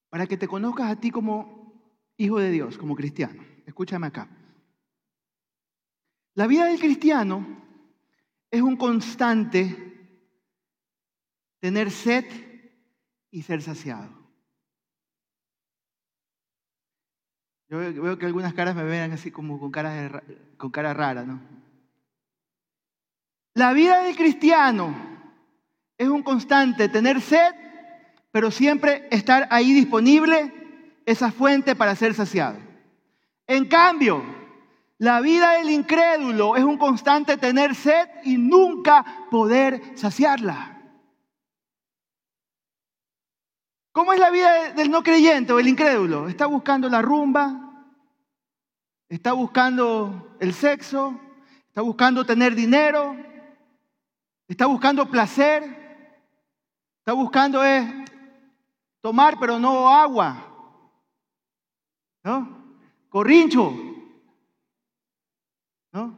Para 0.09 0.27
que 0.27 0.37
te 0.37 0.47
conozcas 0.47 0.91
a 0.91 1.01
ti 1.01 1.11
como 1.11 1.73
hijo 2.17 2.39
de 2.39 2.51
Dios, 2.51 2.79
como 2.79 2.95
cristiano. 2.95 3.43
Escúchame 3.67 4.07
acá. 4.07 4.29
La 6.35 6.47
vida 6.47 6.67
del 6.67 6.79
cristiano 6.79 7.45
es 8.51 8.63
un 8.63 8.77
constante 8.77 9.92
tener 11.63 11.93
sed 11.93 12.25
y 13.31 13.43
ser 13.43 13.63
saciado. 13.63 14.11
Yo 17.69 17.79
veo 17.79 18.19
que 18.19 18.27
algunas 18.27 18.53
caras 18.53 18.75
me 18.75 18.83
ven 18.83 19.13
así 19.13 19.31
como 19.31 19.61
con 19.61 19.71
cara, 19.71 20.25
con 20.57 20.73
cara 20.73 20.93
rara, 20.93 21.23
¿no? 21.23 21.41
La 23.55 23.73
vida 23.75 24.03
del 24.03 24.17
cristiano 24.17 24.93
es 25.97 26.09
un 26.09 26.25
constante 26.25 26.89
tener 26.89 27.21
sed, 27.21 27.55
pero 28.33 28.51
siempre 28.51 29.07
estar 29.13 29.47
ahí 29.53 29.73
disponible 29.73 30.53
esa 31.07 31.31
fuente 31.31 31.77
para 31.77 31.95
ser 31.95 32.15
saciado. 32.15 32.59
En 33.47 33.67
cambio, 33.67 34.25
la 34.99 35.21
vida 35.21 35.53
del 35.53 35.71
incrédulo 35.71 36.57
es 36.57 36.65
un 36.65 36.77
constante 36.77 37.37
tener 37.37 37.77
sed 37.77 38.09
y 38.25 38.37
nunca 38.37 39.29
poder 39.31 39.81
saciarla. 39.95 40.72
¿Cómo 43.93 44.15
es 44.15 44.19
la 44.21 44.31
vida 44.31 44.73
del 44.73 44.91
no 44.91 45.03
creyente 45.03 45.53
o 45.53 45.61
el 45.61 45.69
incrédulo? 45.69 46.27
Está 46.27 46.47
buscando 46.47 46.89
la 46.89 47.03
rumba, 47.03 47.87
está 49.11 49.35
buscando 49.35 50.35
el 50.41 50.55
sexo, 50.55 51.21
está 51.69 51.83
buscando 51.83 52.25
tener 52.25 52.55
dinero, 52.55 53.15
está 54.49 54.65
buscando 54.65 55.11
placer, 55.11 55.63
está 57.01 57.13
buscando 57.13 57.63
es 57.63 57.85
tomar 59.03 59.39
pero 59.39 59.59
no 59.59 59.91
agua, 59.91 60.37
¿no? 62.25 62.63
Corrincho, 63.11 63.75
¿no? 65.93 66.17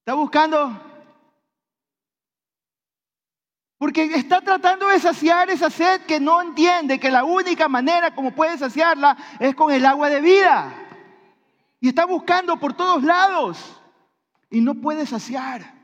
Está 0.00 0.12
buscando 0.12 0.78
porque 3.78 4.04
está 4.04 4.40
tratando 4.40 4.88
de 4.88 4.98
saciar 4.98 5.48
esa 5.50 5.70
sed 5.70 6.02
que 6.02 6.18
no 6.18 6.42
entiende 6.42 6.98
que 6.98 7.12
la 7.12 7.24
única 7.24 7.68
manera 7.68 8.12
como 8.12 8.34
puede 8.34 8.58
saciarla 8.58 9.16
es 9.38 9.54
con 9.54 9.72
el 9.72 9.86
agua 9.86 10.10
de 10.10 10.20
vida. 10.20 10.74
Y 11.80 11.88
está 11.88 12.04
buscando 12.04 12.58
por 12.58 12.74
todos 12.74 13.04
lados 13.04 13.80
y 14.50 14.60
no 14.60 14.74
puede 14.74 15.06
saciar. 15.06 15.78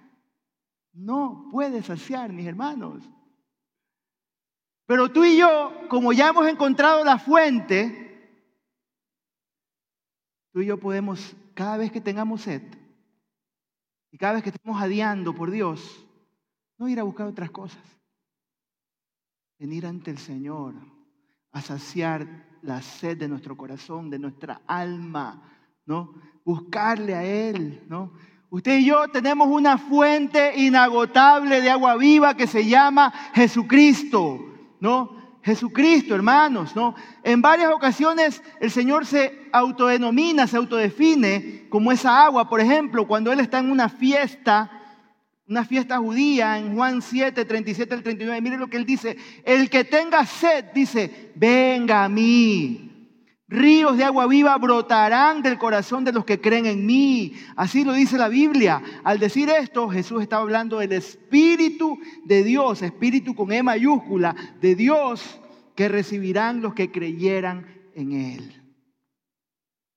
No 0.93 1.49
puede 1.53 1.83
saciar, 1.83 2.33
mis 2.33 2.47
hermanos. 2.47 3.09
Pero 4.87 5.11
tú 5.11 5.25
y 5.25 5.37
yo, 5.37 5.73
como 5.89 6.13
ya 6.13 6.29
hemos 6.29 6.49
encontrado 6.49 7.05
la 7.05 7.19
fuente, 7.19 8.41
tú 10.53 10.61
y 10.61 10.67
yo 10.67 10.81
podemos, 10.81 11.37
cada 11.55 11.77
vez 11.77 11.93
que 11.93 12.01
tengamos 12.01 12.43
sed 12.43 12.63
y 14.11 14.19
cada 14.19 14.35
vez 14.35 14.43
que 14.43 14.51
estemos 14.51 14.81
adiando 14.83 15.33
por 15.33 15.53
Dios, 15.53 16.04
no 16.79 16.89
ir 16.89 16.99
a 17.01 17.05
buscar 17.05 17.27
otras 17.27 17.51
cosas. 17.51 17.83
Venir 19.59 19.87
ante 19.87 20.11
el 20.11 20.19
Señor 20.19 20.75
a 21.53 21.61
saciar 21.61 22.27
la 22.63 22.83
sed 22.83 23.17
de 23.19 23.29
nuestro 23.29 23.57
corazón, 23.57 24.11
de 24.11 24.19
nuestra 24.19 24.63
alma, 24.67 25.43
¿no? 25.87 26.15
Buscarle 26.45 27.15
a 27.15 27.25
Él, 27.25 27.85
¿no? 27.89 28.13
Usted 28.51 28.79
y 28.79 28.87
yo 28.87 29.09
tenemos 29.09 29.49
una 29.49 29.79
fuente 29.79 30.59
inagotable 30.61 31.61
de 31.61 31.71
agua 31.71 31.97
viva 31.97 32.37
que 32.37 32.47
se 32.47 32.67
llama 32.67 33.13
Jesucristo, 33.35 34.39
¿no? 34.81 35.41
Jesucristo, 35.43 36.15
hermanos, 36.15 36.75
¿no? 36.75 36.95
En 37.23 37.43
varias 37.43 37.73
ocasiones 37.73 38.43
el 38.61 38.71
Señor 38.71 39.07
se 39.07 39.49
autodenomina, 39.53 40.47
se 40.47 40.57
autodefine 40.57 41.69
como 41.69 41.93
esa 41.93 42.25
agua. 42.25 42.49
Por 42.49 42.61
ejemplo, 42.61 43.07
cuando 43.07 43.31
Él 43.31 43.41
está 43.41 43.59
en 43.59 43.71
una 43.71 43.89
fiesta, 43.89 44.84
una 45.47 45.65
fiesta 45.65 45.99
judía 45.99 46.59
en 46.59 46.75
Juan 46.75 47.03
7, 47.03 47.45
37 47.45 47.95
al 47.95 48.03
39. 48.03 48.41
Mire 48.41 48.57
lo 48.57 48.69
que 48.69 48.77
él 48.77 48.87
dice. 48.87 49.17
El 49.45 49.69
que 49.69 49.85
tenga 49.85 50.25
sed, 50.25 50.67
dice, 50.75 51.33
venga 51.35 52.05
a 52.05 52.09
mí. 52.09 52.91
Ríos 53.47 53.99
de 53.99 54.05
agua 54.05 54.27
viva 54.27 54.57
brotarán 54.57 55.43
del 55.43 55.59
corazón 55.59 56.03
de 56.03 56.13
los 56.13 56.25
que 56.25 56.41
creen 56.41 56.65
en 56.65 56.87
mí. 56.87 57.35
Así 57.57 57.85
lo 57.85 57.93
dice 57.93 58.17
la 58.17 58.29
Biblia. 58.29 58.83
Al 59.05 59.19
decir 59.19 59.51
esto, 59.51 59.89
Jesús 59.89 60.23
estaba 60.23 60.43
hablando 60.43 60.79
del 60.79 60.93
Espíritu 60.93 61.99
de 62.25 62.43
Dios, 62.43 62.81
Espíritu 62.81 63.35
con 63.35 63.53
E 63.53 63.63
mayúscula, 63.63 64.35
de 64.63 64.75
Dios, 64.75 65.41
que 65.77 65.89
recibirán 65.89 66.63
los 66.63 66.73
que 66.73 66.91
creyeran 66.91 67.67
en 67.95 68.13
Él. 68.13 68.63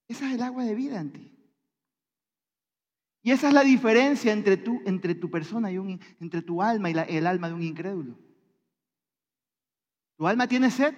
Esa 0.09 0.27
es 0.27 0.35
el 0.35 0.43
agua 0.43 0.65
de 0.65 0.75
vida 0.75 0.99
en 0.99 1.13
ti. 1.13 1.36
Y 3.27 3.31
esa 3.33 3.49
es 3.49 3.53
la 3.53 3.65
diferencia 3.65 4.31
entre, 4.31 4.55
tú, 4.55 4.81
entre 4.85 5.13
tu 5.13 5.29
persona 5.29 5.69
y 5.69 5.77
un, 5.77 5.99
entre 6.21 6.41
tu 6.41 6.63
alma 6.63 6.89
y 6.89 6.93
el 7.09 7.27
alma 7.27 7.49
de 7.49 7.55
un 7.55 7.61
incrédulo. 7.61 8.17
Tu 10.15 10.25
alma 10.25 10.47
tiene 10.47 10.71
sed, 10.71 10.95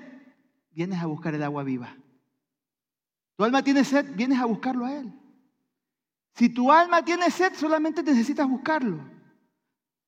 vienes 0.70 1.02
a 1.02 1.08
buscar 1.08 1.34
el 1.34 1.42
agua 1.42 1.64
viva. 1.64 1.98
Tu 3.36 3.44
alma 3.44 3.64
tiene 3.64 3.84
sed, 3.84 4.14
vienes 4.14 4.38
a 4.38 4.46
buscarlo 4.46 4.86
a 4.86 4.94
Él. 4.94 5.12
Si 6.36 6.50
tu 6.50 6.72
alma 6.72 7.04
tiene 7.04 7.32
sed, 7.32 7.56
solamente 7.56 8.04
necesitas 8.04 8.48
buscarlo. 8.48 9.04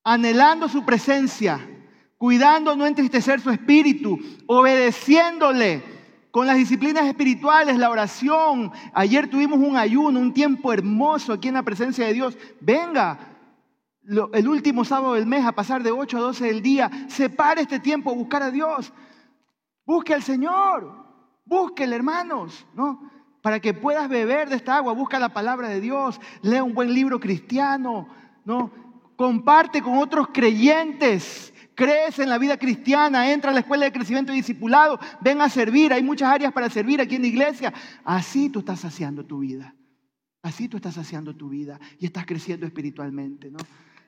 Anhelando 0.03 0.69
su 0.69 0.85
presencia, 0.85 1.59
cuidando 2.19 2.75
no 2.75 2.85
entristecer 2.85 3.41
su 3.41 3.49
espíritu, 3.49 4.19
obedeciéndole, 4.45 5.81
con 6.31 6.47
las 6.47 6.55
disciplinas 6.55 7.05
espirituales, 7.05 7.77
la 7.77 7.89
oración. 7.89 8.71
Ayer 8.93 9.29
tuvimos 9.29 9.59
un 9.59 9.75
ayuno, 9.75 10.19
un 10.19 10.33
tiempo 10.33 10.71
hermoso 10.73 11.33
aquí 11.33 11.49
en 11.49 11.55
la 11.55 11.63
presencia 11.63 12.05
de 12.07 12.13
Dios. 12.13 12.37
Venga, 12.61 13.19
el 14.33 14.47
último 14.47 14.83
sábado 14.85 15.13
del 15.13 15.27
mes 15.27 15.45
a 15.45 15.51
pasar 15.51 15.83
de 15.83 15.91
8 15.91 16.17
a 16.17 16.21
12 16.21 16.45
del 16.45 16.61
día. 16.61 16.89
Separe 17.07 17.61
este 17.61 17.79
tiempo 17.79 18.11
a 18.11 18.15
buscar 18.15 18.41
a 18.43 18.51
Dios. 18.51 18.91
Busque 19.85 20.13
al 20.13 20.23
Señor. 20.23 21.01
Búsquele, 21.45 21.95
hermanos, 21.95 22.65
¿no? 22.73 23.11
Para 23.41 23.59
que 23.59 23.73
puedas 23.73 24.07
beber 24.07 24.49
de 24.49 24.55
esta 24.55 24.77
agua, 24.77 24.93
busca 24.93 25.19
la 25.19 25.29
palabra 25.29 25.67
de 25.67 25.81
Dios, 25.81 26.21
lee 26.43 26.61
un 26.61 26.73
buen 26.73 26.93
libro 26.93 27.19
cristiano, 27.19 28.07
¿no? 28.45 28.71
Comparte 29.17 29.81
con 29.81 29.97
otros 29.97 30.27
creyentes 30.31 31.53
crees 31.81 32.19
en 32.19 32.29
la 32.29 32.37
vida 32.37 32.57
cristiana, 32.57 33.31
entra 33.31 33.49
a 33.49 33.53
la 33.55 33.61
escuela 33.61 33.85
de 33.85 33.91
crecimiento 33.91 34.31
y 34.31 34.35
discipulado, 34.35 34.99
ven 35.19 35.41
a 35.41 35.49
servir, 35.49 35.91
hay 35.91 36.03
muchas 36.03 36.29
áreas 36.29 36.53
para 36.53 36.69
servir 36.69 37.01
aquí 37.01 37.15
en 37.15 37.23
la 37.23 37.27
iglesia. 37.27 37.73
Así 38.05 38.51
tú 38.51 38.59
estás 38.59 38.81
saciando 38.81 39.25
tu 39.25 39.39
vida. 39.39 39.73
Así 40.43 40.67
tú 40.67 40.77
estás 40.77 40.93
saciando 40.93 41.35
tu 41.35 41.49
vida 41.49 41.79
y 41.97 42.05
estás 42.05 42.27
creciendo 42.27 42.67
espiritualmente, 42.67 43.49
¿no? 43.49 43.57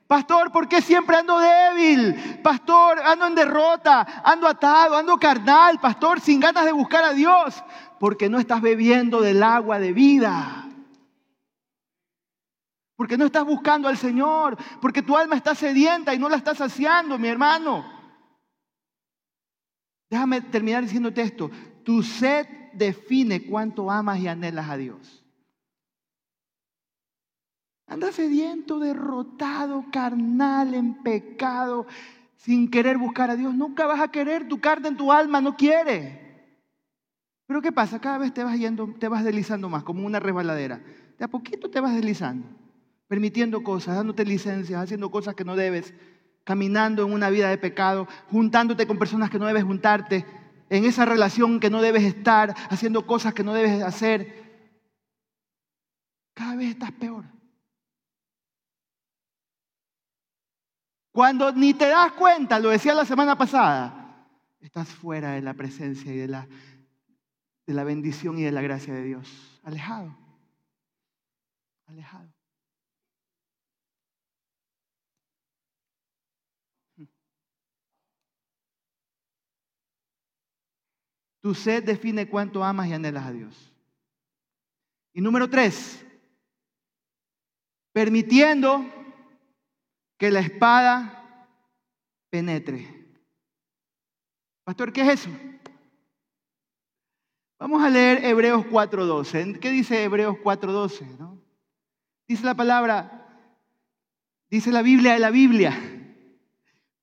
Pastor, 0.06 0.52
¿por 0.52 0.68
qué 0.68 0.82
siempre 0.82 1.16
ando 1.16 1.36
débil? 1.40 2.14
Pastor, 2.44 3.00
ando 3.00 3.26
en 3.26 3.34
derrota, 3.34 4.22
ando 4.24 4.46
atado, 4.46 4.96
ando 4.96 5.16
carnal, 5.16 5.80
pastor, 5.80 6.20
sin 6.20 6.38
ganas 6.38 6.66
de 6.66 6.72
buscar 6.72 7.02
a 7.02 7.12
Dios, 7.12 7.64
porque 7.98 8.28
no 8.28 8.38
estás 8.38 8.60
bebiendo 8.60 9.20
del 9.20 9.42
agua 9.42 9.80
de 9.80 9.92
vida. 9.92 10.63
Porque 12.96 13.18
no 13.18 13.26
estás 13.26 13.44
buscando 13.44 13.88
al 13.88 13.96
Señor, 13.96 14.56
porque 14.80 15.02
tu 15.02 15.16
alma 15.16 15.36
está 15.36 15.54
sedienta 15.54 16.14
y 16.14 16.18
no 16.18 16.28
la 16.28 16.36
estás 16.36 16.58
saciando, 16.58 17.18
mi 17.18 17.28
hermano. 17.28 17.84
Déjame 20.08 20.40
terminar 20.42 20.84
diciéndote 20.84 21.22
esto. 21.22 21.50
Tu 21.82 22.02
sed 22.02 22.46
define 22.72 23.44
cuánto 23.44 23.90
amas 23.90 24.20
y 24.20 24.28
anhelas 24.28 24.68
a 24.68 24.76
Dios. 24.76 25.24
Andas 27.86 28.14
sediento, 28.14 28.78
derrotado, 28.78 29.84
carnal, 29.92 30.74
en 30.74 31.02
pecado, 31.02 31.86
sin 32.36 32.70
querer 32.70 32.96
buscar 32.96 33.30
a 33.30 33.36
Dios. 33.36 33.54
Nunca 33.54 33.86
vas 33.86 34.00
a 34.00 34.08
querer, 34.08 34.48
tu 34.48 34.60
carne 34.60 34.88
en 34.88 34.96
tu 34.96 35.12
alma 35.12 35.40
no 35.40 35.56
quiere. 35.56 36.24
Pero 37.46 37.60
¿qué 37.60 37.72
pasa? 37.72 38.00
Cada 38.00 38.18
vez 38.18 38.32
te 38.32 38.42
vas 38.42 38.58
yendo, 38.58 38.94
te 38.98 39.08
vas 39.08 39.22
deslizando 39.22 39.68
más, 39.68 39.84
como 39.84 40.06
una 40.06 40.18
resbaladera. 40.18 40.82
De 41.18 41.24
a 41.24 41.28
poquito 41.28 41.70
te 41.70 41.80
vas 41.80 41.94
deslizando, 41.94 42.48
permitiendo 43.08 43.62
cosas, 43.62 43.96
dándote 43.96 44.24
licencias, 44.24 44.82
haciendo 44.82 45.10
cosas 45.10 45.34
que 45.34 45.44
no 45.44 45.56
debes, 45.56 45.94
caminando 46.44 47.06
en 47.06 47.12
una 47.12 47.30
vida 47.30 47.48
de 47.48 47.58
pecado, 47.58 48.06
juntándote 48.30 48.86
con 48.86 48.98
personas 48.98 49.30
que 49.30 49.38
no 49.38 49.46
debes 49.46 49.64
juntarte, 49.64 50.26
en 50.70 50.84
esa 50.84 51.04
relación 51.04 51.60
que 51.60 51.70
no 51.70 51.82
debes 51.82 52.04
estar, 52.04 52.54
haciendo 52.70 53.06
cosas 53.06 53.34
que 53.34 53.44
no 53.44 53.52
debes 53.52 53.82
hacer. 53.82 54.42
Cada 56.34 56.56
vez 56.56 56.70
estás 56.70 56.92
peor. 56.92 57.24
Cuando 61.12 61.52
ni 61.52 61.74
te 61.74 61.86
das 61.88 62.12
cuenta, 62.12 62.58
lo 62.58 62.70
decía 62.70 62.92
la 62.92 63.04
semana 63.04 63.38
pasada, 63.38 64.26
estás 64.60 64.88
fuera 64.88 65.32
de 65.32 65.42
la 65.42 65.54
presencia 65.54 66.12
y 66.12 66.16
de 66.16 66.26
la, 66.26 66.48
de 67.66 67.72
la 67.72 67.84
bendición 67.84 68.36
y 68.38 68.42
de 68.42 68.50
la 68.50 68.62
gracia 68.62 68.92
de 68.92 69.04
Dios. 69.04 69.60
Alejado. 69.62 70.16
Alejado. 71.86 72.33
Tu 81.44 81.54
sed 81.54 81.84
define 81.84 82.26
cuánto 82.26 82.64
amas 82.64 82.88
y 82.88 82.94
anhelas 82.94 83.26
a 83.26 83.30
Dios. 83.30 83.70
Y 85.12 85.20
número 85.20 85.50
tres, 85.50 86.02
permitiendo 87.92 88.82
que 90.16 90.30
la 90.30 90.40
espada 90.40 91.46
penetre. 92.30 92.88
Pastor, 94.64 94.90
¿qué 94.90 95.02
es 95.02 95.20
eso? 95.20 95.30
Vamos 97.58 97.82
a 97.82 97.90
leer 97.90 98.24
Hebreos 98.24 98.64
4.12. 98.64 99.58
¿Qué 99.58 99.70
dice 99.70 100.02
Hebreos 100.02 100.36
4.12? 100.42 101.18
¿no? 101.18 101.38
Dice 102.26 102.46
la 102.46 102.54
palabra, 102.54 103.38
dice 104.48 104.72
la 104.72 104.80
Biblia 104.80 105.12
de 105.12 105.18
la 105.18 105.30
Biblia, 105.30 105.78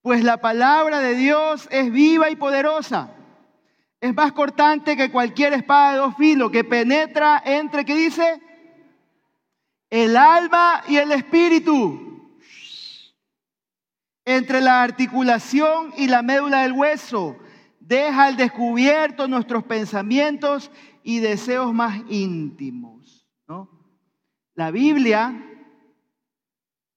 pues 0.01 0.23
la 0.23 0.41
palabra 0.41 0.99
de 0.99 1.13
Dios 1.13 1.67
es 1.69 1.91
viva 1.91 2.31
y 2.31 2.35
poderosa. 2.35 3.19
Es 4.01 4.15
más 4.15 4.31
cortante 4.31 4.97
que 4.97 5.11
cualquier 5.11 5.53
espada 5.53 5.91
de 5.91 5.97
dos 5.99 6.15
filos 6.17 6.49
que 6.49 6.63
penetra 6.63 7.41
entre, 7.45 7.85
¿qué 7.85 7.95
dice? 7.95 8.41
El 9.91 10.17
alma 10.17 10.81
y 10.87 10.97
el 10.97 11.11
espíritu 11.11 12.11
entre 14.25 14.59
la 14.59 14.81
articulación 14.81 15.93
y 15.97 16.07
la 16.07 16.23
médula 16.23 16.63
del 16.63 16.73
hueso. 16.73 17.37
Deja 17.79 18.25
al 18.25 18.37
descubierto 18.37 19.27
nuestros 19.27 19.63
pensamientos 19.65 20.71
y 21.03 21.19
deseos 21.19 21.71
más 21.71 22.01
íntimos. 22.09 23.27
La 24.55 24.71
Biblia, 24.71 25.47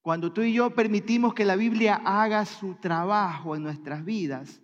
cuando 0.00 0.32
tú 0.32 0.40
y 0.42 0.54
yo 0.54 0.70
permitimos 0.70 1.34
que 1.34 1.44
la 1.44 1.56
Biblia 1.56 2.00
haga 2.04 2.46
su 2.46 2.74
trabajo 2.76 3.56
en 3.56 3.62
nuestras 3.62 4.04
vidas, 4.04 4.60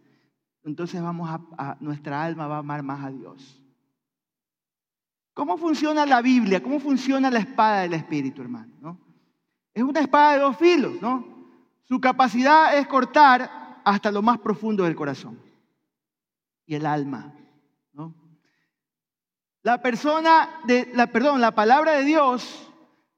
entonces 0.65 1.03
vamos 1.03 1.29
a, 1.57 1.77
nuestra 1.81 2.23
alma 2.23 2.47
va 2.47 2.57
a 2.57 2.61
amar 2.61 2.83
más 2.83 3.05
a 3.05 3.11
Dios. 3.11 3.63
¿Cómo 5.35 5.57
funciona 5.57 6.05
la 6.05 6.21
Biblia? 6.21 6.63
¿Cómo 6.63 6.81
funciona 6.81 7.31
la 7.31 7.39
espada 7.39 7.83
del 7.83 7.95
Espíritu, 7.95 8.43
hermano? 8.43 8.73
¿no? 8.81 9.01
Es 9.73 9.83
una 9.83 10.01
espada 10.01 10.35
de 10.35 10.41
dos 10.41 10.57
filos, 10.57 11.01
¿no? 11.01 11.25
Su 11.83 12.01
capacidad 12.01 12.77
es 12.77 12.87
cortar 12.87 13.81
hasta 13.85 14.13
lo 14.13 14.23
más 14.23 14.39
profundo 14.39 14.85
del 14.85 14.95
corazón 14.95 15.41
y 16.67 16.75
el 16.75 16.87
alma. 16.87 17.35
La 19.63 19.83
persona, 19.83 20.49
de, 20.65 20.91
la, 20.95 21.09
perdón, 21.09 21.41
la 21.41 21.55
palabra 21.55 21.93
de 21.93 22.05
Dios 22.05 22.73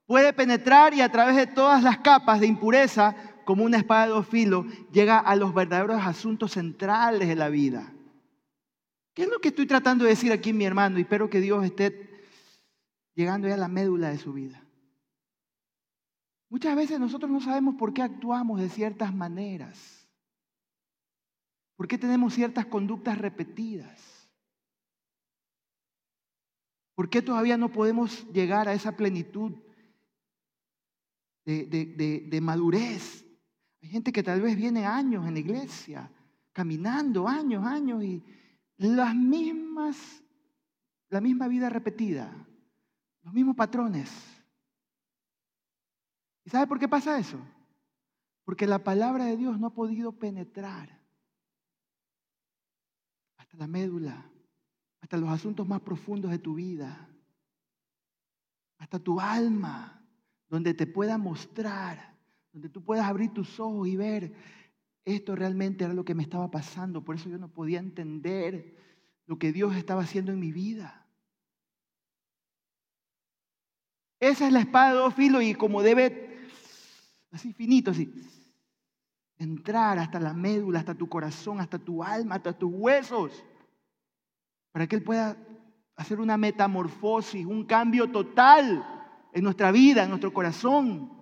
puede 0.07 0.33
penetrar 0.33 0.92
y 0.92 1.00
a 1.00 1.12
través 1.12 1.37
de 1.37 1.46
todas 1.46 1.85
las 1.85 1.98
capas 1.98 2.40
de 2.40 2.48
impureza, 2.48 3.14
como 3.44 3.64
una 3.64 3.78
espada 3.78 4.07
de 4.07 4.12
dos 4.12 4.26
filos, 4.26 4.66
llega 4.92 5.18
a 5.18 5.37
los 5.37 5.55
verdaderos 5.55 6.00
asuntos 6.02 6.52
centrales 6.52 7.28
de 7.28 7.37
la 7.37 7.48
vida. 7.48 7.92
¿Qué 9.14 9.22
es 9.22 9.28
lo 9.28 9.40
que 9.40 9.48
estoy 9.48 9.66
tratando 9.66 10.05
de 10.05 10.11
decir 10.11 10.33
aquí, 10.33 10.52
mi 10.52 10.64
hermano? 10.64 10.98
Y 10.98 11.02
espero 11.02 11.28
que 11.28 11.40
Dios 11.40 11.64
esté 11.64 12.11
llegando 13.14 13.48
ya 13.48 13.55
a 13.55 13.59
la 13.59 13.68
médula 13.68 14.11
de 14.11 14.18
su 14.18 14.33
vida. 14.33 14.64
Muchas 16.48 16.76
veces 16.76 17.00
nosotros 17.00 17.31
no 17.31 17.40
sabemos 17.40 17.76
por 17.76 17.94
qué 17.94 18.02
actuamos 18.02 18.61
de 18.61 18.68
ciertas 18.68 19.14
maneras, 19.14 20.07
por 21.76 21.88
qué 21.88 21.96
tenemos 21.96 22.35
ciertas 22.35 22.66
conductas 22.66 23.18
repetidas, 23.18 24.28
por 26.94 27.09
qué 27.09 27.22
todavía 27.22 27.57
no 27.57 27.72
podemos 27.72 28.26
llegar 28.33 28.68
a 28.68 28.74
esa 28.74 28.96
plenitud 28.96 29.52
de, 31.44 32.40
madurez. 32.42 33.21
Hay 33.83 33.88
gente 33.88 34.12
que 34.12 34.23
tal 34.23 34.40
vez 34.40 34.57
viene 34.57 34.87
años 34.87 35.27
en 35.27 35.35
la 35.35 35.40
iglesia, 35.40 36.11
caminando 36.53 37.27
años, 37.27 37.66
años 37.66 38.03
y 38.05 38.23
las 38.77 39.14
mismas, 39.14 40.23
la 41.09 41.21
misma 41.21 41.49
vida 41.49 41.68
repetida, 41.68 42.33
los 43.23 43.35
mismos 43.35 43.57
patrones. 43.57 44.11
¿Y 46.45 46.51
sabe 46.51 46.66
por 46.68 46.79
qué 46.79 46.88
pasa 46.88 47.18
eso? 47.18 47.38
Porque 48.45 48.66
la 48.66 48.83
palabra 48.83 49.25
de 49.25 49.37
Dios 49.37 49.59
no 49.59 49.68
ha 49.68 49.75
podido 49.75 50.12
penetrar 50.12 51.01
hasta 53.37 53.57
la 53.57 53.66
médula, 53.66 54.31
hasta 55.01 55.16
los 55.16 55.29
asuntos 55.29 55.66
más 55.66 55.81
profundos 55.81 56.31
de 56.31 56.38
tu 56.38 56.55
vida, 56.55 57.09
hasta 58.79 59.01
tu 59.01 59.21
alma, 59.21 60.05
donde 60.49 60.75
te 60.75 60.87
pueda 60.87 61.18
mostrar, 61.18 62.12
donde 62.52 62.68
tú 62.68 62.84
puedas 62.84 63.06
abrir 63.06 63.32
tus 63.32 63.58
ojos 63.58 63.88
y 63.88 63.96
ver, 63.96 64.34
esto 65.04 65.34
realmente 65.34 65.84
era 65.84 65.94
lo 65.94 66.04
que 66.04 66.14
me 66.14 66.22
estaba 66.22 66.50
pasando, 66.50 67.02
por 67.02 67.16
eso 67.16 67.28
yo 67.28 67.38
no 67.38 67.48
podía 67.48 67.78
entender 67.78 68.76
lo 69.26 69.38
que 69.38 69.52
Dios 69.52 69.74
estaba 69.74 70.02
haciendo 70.02 70.32
en 70.32 70.40
mi 70.40 70.52
vida. 70.52 71.06
Esa 74.20 74.46
es 74.46 74.52
la 74.52 74.60
espada 74.60 74.92
de 74.92 74.98
dos 74.98 75.14
filos 75.14 75.42
y 75.42 75.54
como 75.54 75.82
debe 75.82 76.38
así 77.32 77.52
finito, 77.52 77.90
así. 77.90 78.12
Entrar 79.38 79.98
hasta 79.98 80.20
la 80.20 80.34
médula, 80.34 80.78
hasta 80.78 80.94
tu 80.94 81.08
corazón, 81.08 81.58
hasta 81.58 81.78
tu 81.78 82.04
alma, 82.04 82.36
hasta 82.36 82.56
tus 82.56 82.70
huesos, 82.72 83.44
para 84.70 84.86
que 84.86 84.96
Él 84.96 85.02
pueda 85.02 85.36
hacer 85.96 86.20
una 86.20 86.36
metamorfosis, 86.36 87.44
un 87.44 87.64
cambio 87.64 88.10
total 88.10 88.84
en 89.32 89.42
nuestra 89.42 89.72
vida, 89.72 90.04
en 90.04 90.10
nuestro 90.10 90.32
corazón. 90.32 91.21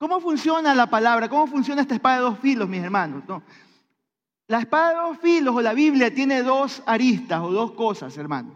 ¿Cómo 0.00 0.18
funciona 0.18 0.74
la 0.74 0.88
palabra? 0.88 1.28
¿Cómo 1.28 1.46
funciona 1.46 1.82
esta 1.82 1.94
espada 1.94 2.16
de 2.16 2.22
dos 2.22 2.38
filos, 2.38 2.66
mis 2.66 2.82
hermanos? 2.82 3.22
La 4.46 4.60
espada 4.60 4.88
de 4.88 4.96
dos 4.96 5.18
filos 5.18 5.54
o 5.54 5.60
la 5.60 5.74
Biblia 5.74 6.14
tiene 6.14 6.42
dos 6.42 6.82
aristas 6.86 7.42
o 7.42 7.50
dos 7.50 7.72
cosas, 7.72 8.16
hermanos. 8.16 8.54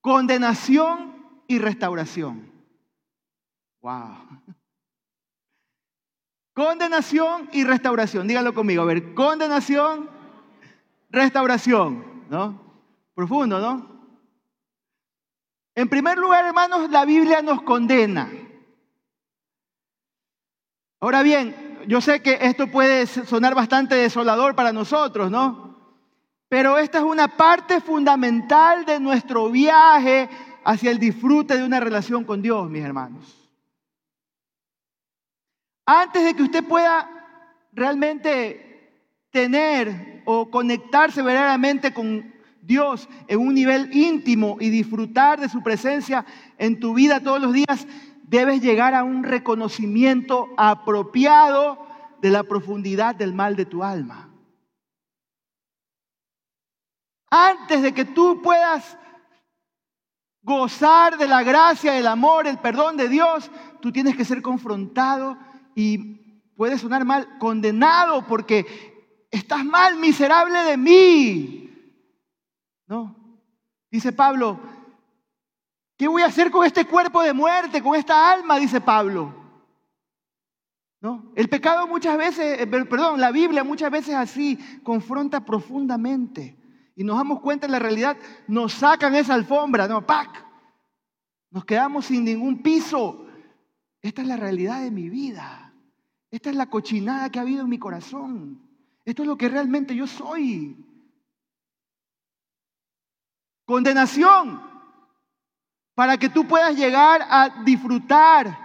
Condenación 0.00 1.14
y 1.46 1.60
restauración. 1.60 2.50
Wow. 3.82 4.16
Condenación 6.54 7.48
y 7.52 7.62
restauración. 7.62 8.26
Dígalo 8.26 8.52
conmigo. 8.52 8.82
A 8.82 8.86
ver, 8.86 9.14
condenación, 9.14 10.10
restauración. 11.08 12.24
¿No? 12.28 12.60
Profundo, 13.14 13.60
¿no? 13.60 13.94
En 15.76 15.88
primer 15.88 16.18
lugar, 16.18 16.44
hermanos, 16.44 16.90
la 16.90 17.04
Biblia 17.04 17.42
nos 17.42 17.62
condena. 17.62 18.28
Ahora 21.04 21.22
bien, 21.22 21.54
yo 21.86 22.00
sé 22.00 22.22
que 22.22 22.38
esto 22.40 22.68
puede 22.68 23.06
sonar 23.06 23.54
bastante 23.54 23.94
desolador 23.94 24.54
para 24.54 24.72
nosotros, 24.72 25.30
¿no? 25.30 25.76
Pero 26.48 26.78
esta 26.78 26.96
es 26.96 27.04
una 27.04 27.28
parte 27.28 27.82
fundamental 27.82 28.86
de 28.86 28.98
nuestro 29.00 29.50
viaje 29.50 30.30
hacia 30.64 30.90
el 30.90 30.98
disfrute 30.98 31.58
de 31.58 31.64
una 31.64 31.78
relación 31.78 32.24
con 32.24 32.40
Dios, 32.40 32.70
mis 32.70 32.82
hermanos. 32.82 33.52
Antes 35.84 36.24
de 36.24 36.32
que 36.32 36.42
usted 36.42 36.64
pueda 36.64 37.06
realmente 37.74 39.20
tener 39.28 40.22
o 40.24 40.50
conectarse 40.50 41.20
verdaderamente 41.20 41.92
con 41.92 42.32
Dios 42.62 43.10
en 43.28 43.40
un 43.40 43.52
nivel 43.52 43.94
íntimo 43.94 44.56
y 44.58 44.70
disfrutar 44.70 45.38
de 45.38 45.50
su 45.50 45.62
presencia 45.62 46.24
en 46.56 46.80
tu 46.80 46.94
vida 46.94 47.20
todos 47.20 47.42
los 47.42 47.52
días, 47.52 47.86
debes 48.26 48.62
llegar 48.62 48.94
a 48.94 49.04
un 49.04 49.22
reconocimiento 49.22 50.48
apropiado 50.56 51.78
de 52.20 52.30
la 52.30 52.42
profundidad 52.42 53.14
del 53.14 53.34
mal 53.34 53.54
de 53.54 53.66
tu 53.66 53.84
alma. 53.84 54.30
Antes 57.30 57.82
de 57.82 57.92
que 57.92 58.04
tú 58.04 58.40
puedas 58.42 58.96
gozar 60.42 61.18
de 61.18 61.26
la 61.26 61.42
gracia, 61.42 61.98
el 61.98 62.06
amor, 62.06 62.46
el 62.46 62.58
perdón 62.58 62.96
de 62.96 63.08
Dios, 63.08 63.50
tú 63.80 63.92
tienes 63.92 64.16
que 64.16 64.24
ser 64.24 64.40
confrontado 64.40 65.36
y 65.74 65.98
puede 66.56 66.78
sonar 66.78 67.04
mal, 67.04 67.38
condenado 67.38 68.26
porque 68.26 69.26
estás 69.30 69.64
mal, 69.64 69.96
miserable 69.96 70.60
de 70.60 70.76
mí. 70.76 71.70
No. 72.86 73.16
Dice 73.90 74.12
Pablo, 74.12 74.60
¿qué 75.96 76.08
voy 76.08 76.22
a 76.22 76.26
hacer 76.26 76.50
con 76.50 76.64
este 76.64 76.84
cuerpo 76.86 77.22
de 77.22 77.32
muerte, 77.32 77.82
con 77.82 77.94
esta 77.94 78.30
alma? 78.30 78.58
Dice 78.58 78.80
Pablo. 78.80 79.34
¿No? 81.00 81.32
El 81.36 81.48
pecado 81.48 81.86
muchas 81.86 82.16
veces, 82.16 82.60
eh, 82.60 82.66
perdón, 82.66 83.20
la 83.20 83.30
Biblia 83.30 83.62
muchas 83.62 83.90
veces 83.90 84.14
así 84.14 84.58
confronta 84.82 85.44
profundamente. 85.44 86.56
Y 86.96 87.04
nos 87.04 87.16
damos 87.16 87.40
cuenta 87.40 87.66
en 87.66 87.72
la 87.72 87.78
realidad, 87.78 88.16
nos 88.46 88.72
sacan 88.72 89.14
esa 89.14 89.34
alfombra, 89.34 89.86
¿no? 89.86 90.06
¡Pac! 90.06 90.46
Nos 91.50 91.64
quedamos 91.64 92.06
sin 92.06 92.24
ningún 92.24 92.62
piso. 92.62 93.26
Esta 94.00 94.22
es 94.22 94.28
la 94.28 94.36
realidad 94.36 94.82
de 94.82 94.90
mi 94.90 95.08
vida. 95.08 95.72
Esta 96.30 96.50
es 96.50 96.56
la 96.56 96.66
cochinada 96.70 97.30
que 97.30 97.38
ha 97.38 97.42
habido 97.42 97.62
en 97.62 97.68
mi 97.68 97.78
corazón. 97.78 98.60
Esto 99.04 99.22
es 99.22 99.28
lo 99.28 99.36
que 99.36 99.48
realmente 99.48 99.94
yo 99.94 100.06
soy. 100.06 100.76
Condenación. 103.64 104.73
Para 105.94 106.18
que 106.18 106.28
tú 106.28 106.46
puedas 106.46 106.76
llegar 106.76 107.22
a 107.22 107.62
disfrutar 107.64 108.58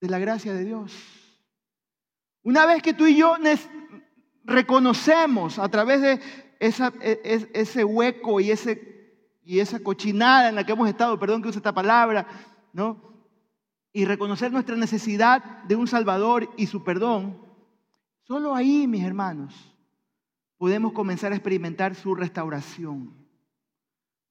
de 0.00 0.08
la 0.08 0.18
gracia 0.18 0.52
de 0.52 0.64
Dios. 0.64 0.92
Una 2.42 2.66
vez 2.66 2.82
que 2.82 2.94
tú 2.94 3.06
y 3.06 3.16
yo 3.16 3.34
reconocemos 4.44 5.58
a 5.58 5.68
través 5.68 6.00
de 6.00 6.20
e, 6.60 7.50
ese 7.54 7.84
hueco 7.84 8.40
y, 8.40 8.52
y 9.42 9.60
esa 9.60 9.80
cochinada 9.80 10.48
en 10.48 10.54
la 10.54 10.64
que 10.64 10.72
hemos 10.72 10.88
estado, 10.88 11.18
perdón 11.18 11.42
que 11.42 11.48
use 11.48 11.58
esta 11.58 11.74
palabra, 11.74 12.26
¿no? 12.72 13.02
Y 13.92 14.04
reconocer 14.04 14.52
nuestra 14.52 14.76
necesidad 14.76 15.62
de 15.64 15.76
un 15.76 15.88
Salvador 15.88 16.50
y 16.56 16.66
su 16.66 16.84
perdón, 16.84 17.40
solo 18.24 18.54
ahí, 18.54 18.86
mis 18.86 19.04
hermanos, 19.04 19.54
podemos 20.58 20.92
comenzar 20.92 21.32
a 21.32 21.36
experimentar 21.36 21.94
su 21.94 22.14
restauración. 22.14 23.15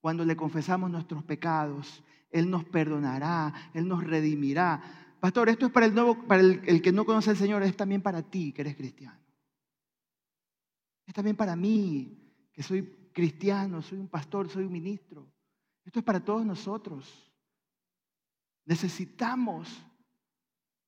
Cuando 0.05 0.23
le 0.23 0.35
confesamos 0.35 0.91
nuestros 0.91 1.23
pecados, 1.23 2.03
Él 2.29 2.47
nos 2.47 2.63
perdonará, 2.63 3.51
Él 3.73 3.87
nos 3.87 4.03
redimirá. 4.03 4.79
Pastor, 5.19 5.49
esto 5.49 5.65
es 5.65 5.71
para 5.71 5.87
el 5.87 5.95
nuevo, 5.95 6.27
para 6.27 6.43
el, 6.43 6.79
que 6.83 6.91
no 6.91 7.05
conoce 7.07 7.31
al 7.31 7.37
Señor, 7.37 7.63
es 7.63 7.75
también 7.75 8.03
para 8.03 8.21
ti 8.21 8.51
que 8.51 8.61
eres 8.61 8.75
cristiano. 8.75 9.17
Es 11.07 11.13
también 11.15 11.35
para 11.35 11.55
mí, 11.55 12.19
que 12.53 12.61
soy 12.61 12.83
cristiano, 13.13 13.81
soy 13.81 13.97
un 13.97 14.07
pastor, 14.07 14.47
soy 14.47 14.65
un 14.65 14.73
ministro. 14.73 15.25
Esto 15.83 15.97
es 15.97 16.05
para 16.05 16.23
todos 16.23 16.45
nosotros. 16.45 17.33
Necesitamos 18.63 19.83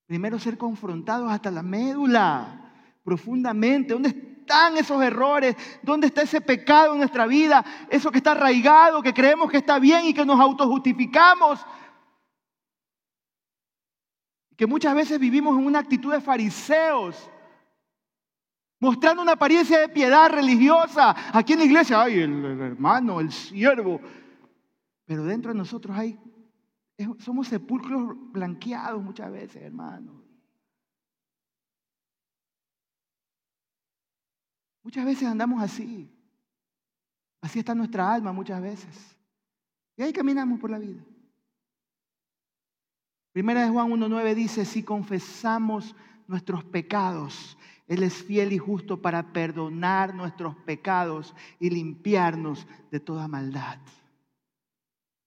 primero 0.05 0.37
ser 0.37 0.59
confrontados 0.59 1.31
hasta 1.31 1.49
la 1.49 1.63
médula, 1.63 2.71
profundamente. 3.03 3.93
¿Dónde 3.93 4.26
están 4.47 4.77
esos 4.77 5.03
errores? 5.03 5.57
¿Dónde 5.83 6.07
está 6.07 6.21
ese 6.21 6.39
pecado 6.39 6.93
en 6.93 6.99
nuestra 6.99 7.27
vida? 7.27 7.65
Eso 7.89 8.09
que 8.09 8.19
está 8.19 8.31
arraigado, 8.31 9.01
que 9.01 9.13
creemos 9.13 9.51
que 9.51 9.57
está 9.57 9.77
bien 9.77 10.05
y 10.05 10.13
que 10.13 10.25
nos 10.25 10.39
autojustificamos. 10.39 11.59
Que 14.55 14.65
muchas 14.65 14.95
veces 14.95 15.19
vivimos 15.19 15.57
en 15.57 15.65
una 15.65 15.79
actitud 15.79 16.13
de 16.13 16.21
fariseos 16.21 17.29
mostrando 18.79 19.21
una 19.21 19.33
apariencia 19.33 19.79
de 19.79 19.89
piedad 19.89 20.29
religiosa. 20.29 21.13
Aquí 21.33 21.53
en 21.53 21.59
la 21.59 21.65
iglesia, 21.65 22.01
hay 22.01 22.19
el, 22.19 22.61
hermano, 22.61 23.19
el 23.19 23.31
siervo. 23.33 23.99
Pero 25.05 25.25
dentro 25.25 25.51
de 25.51 25.57
nosotros 25.57 25.97
hay, 25.97 26.17
somos 27.19 27.49
sepulcros 27.49 28.15
blanqueados 28.31 29.03
muchas 29.03 29.29
veces, 29.29 29.61
hermano. 29.61 30.26
Muchas 34.87 35.03
veces 35.03 35.27
andamos 35.27 35.61
así. 35.61 36.09
Así 37.41 37.59
está 37.59 37.75
nuestra 37.75 38.13
alma 38.13 38.31
muchas 38.31 38.61
veces. 38.61 39.17
Y 39.97 40.01
ahí 40.01 40.13
caminamos 40.13 40.61
por 40.61 40.69
la 40.69 40.79
vida. 40.79 41.03
Primera 43.33 43.65
de 43.65 43.69
Juan 43.69 43.89
1.9 43.89 44.33
dice, 44.33 44.63
si 44.63 44.83
confesamos 44.83 45.93
nuestros 46.25 46.63
pecados, 46.63 47.57
Él 47.85 48.01
es 48.01 48.23
fiel 48.23 48.53
y 48.53 48.59
justo 48.59 49.01
para 49.01 49.33
perdonar 49.33 50.15
nuestros 50.15 50.55
pecados 50.55 51.35
y 51.59 51.69
limpiarnos 51.69 52.65
de 52.89 53.01
toda 53.01 53.27
maldad. 53.27 53.79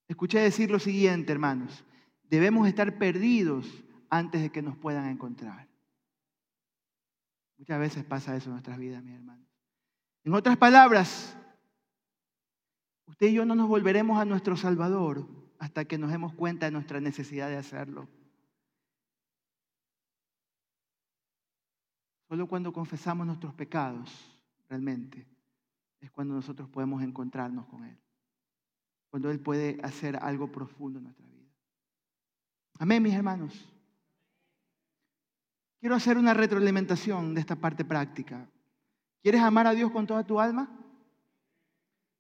Escuché 0.09 0.38
decir 0.38 0.70
lo 0.70 0.79
siguiente, 0.79 1.33
hermanos. 1.33 1.85
Debemos 2.31 2.66
estar 2.66 2.96
perdidos 2.96 3.66
antes 4.09 4.40
de 4.40 4.49
que 4.49 4.62
nos 4.62 4.79
puedan 4.79 5.11
encontrar. 5.11 5.68
Muchas 7.59 7.79
veces 7.79 8.05
pasa 8.05 8.35
eso 8.35 8.46
en 8.46 8.53
nuestras 8.53 8.79
vidas, 8.79 9.05
mi 9.05 9.12
hermano. 9.12 9.50
En 10.25 10.35
otras 10.35 10.57
palabras, 10.57 11.37
usted 13.07 13.29
y 13.29 13.35
yo 13.35 13.45
no 13.45 13.55
nos 13.55 13.69
volveremos 13.69 14.19
a 14.19 14.25
nuestro 14.25 14.57
Salvador 14.57 15.27
hasta 15.59 15.85
que 15.85 15.99
nos 15.99 16.11
demos 16.11 16.35
cuenta 16.35 16.67
de 16.67 16.73
nuestra 16.73 17.01
necesidad 17.01 17.49
de 17.49 17.57
hacerlo. 17.57 18.09
Solo 22.29 22.47
cuando 22.47 22.73
confesamos 22.73 23.27
nuestros 23.27 23.55
pecados, 23.55 24.41
realmente, 24.69 25.27
es 26.01 26.11
cuando 26.11 26.35
nosotros 26.35 26.69
podemos 26.69 27.03
encontrarnos 27.03 27.67
con 27.67 27.85
Él. 27.85 27.99
Cuando 29.11 29.31
Él 29.31 29.41
puede 29.41 29.81
hacer 29.83 30.17
algo 30.23 30.53
profundo 30.53 30.99
en 30.99 31.05
nuestra 31.05 31.27
vida. 31.27 31.51
Amén, 32.79 33.03
mis 33.03 33.15
hermanos. 33.15 33.75
Quiero 35.81 35.95
hacer 35.95 36.19
una 36.19 36.35
retroalimentación 36.35 37.35
de 37.35 37.41
esta 37.41 37.57
parte 37.57 37.85
práctica. 37.85 38.49
¿Quieres 39.23 39.43
amar 39.43 39.67
a 39.67 39.75
Dios 39.75 39.91
con 39.91 40.07
toda 40.07 40.25
tu 40.25 40.41
alma? 40.41 40.71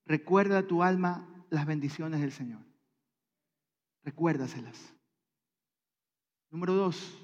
Recuerda 0.04 0.58
a 0.58 0.66
tu 0.66 0.82
alma 0.82 1.26
las 1.48 1.66
bendiciones 1.66 2.20
del 2.20 2.32
Señor. 2.32 2.60
Recuérdaselas. 4.02 4.94
Número 6.50 6.74
dos, 6.74 7.16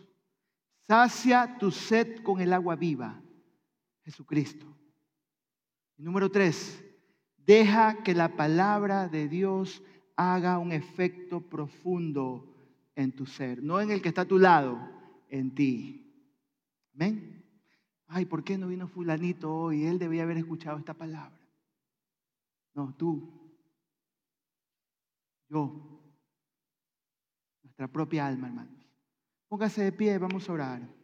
sacia 0.86 1.58
tu 1.58 1.70
sed 1.70 2.22
con 2.22 2.40
el 2.40 2.52
agua 2.52 2.76
viva, 2.76 3.20
Jesucristo. 4.04 4.66
número 5.96 6.30
tres, 6.30 6.84
deja 7.38 8.02
que 8.04 8.14
la 8.14 8.36
palabra 8.36 9.08
de 9.08 9.26
Dios 9.28 9.82
haga 10.14 10.58
un 10.58 10.70
efecto 10.70 11.40
profundo 11.40 12.54
en 12.94 13.12
tu 13.12 13.26
ser, 13.26 13.62
no 13.62 13.80
en 13.80 13.90
el 13.90 14.00
que 14.00 14.08
está 14.08 14.22
a 14.22 14.28
tu 14.28 14.38
lado, 14.38 14.78
en 15.28 15.54
ti. 15.54 16.14
Amén 16.94 17.35
ay, 18.08 18.24
¿por 18.24 18.44
qué 18.44 18.58
no 18.58 18.68
vino 18.68 18.88
fulanito 18.88 19.54
hoy? 19.54 19.84
Él 19.84 19.98
debía 19.98 20.22
haber 20.22 20.38
escuchado 20.38 20.78
esta 20.78 20.94
palabra. 20.94 21.38
No, 22.74 22.94
tú, 22.94 23.32
yo, 25.48 26.00
nuestra 27.62 27.88
propia 27.88 28.26
alma, 28.26 28.48
hermanos. 28.48 28.74
Póngase 29.48 29.84
de 29.84 29.92
pie, 29.92 30.18
vamos 30.18 30.48
a 30.48 30.52
orar. 30.52 30.95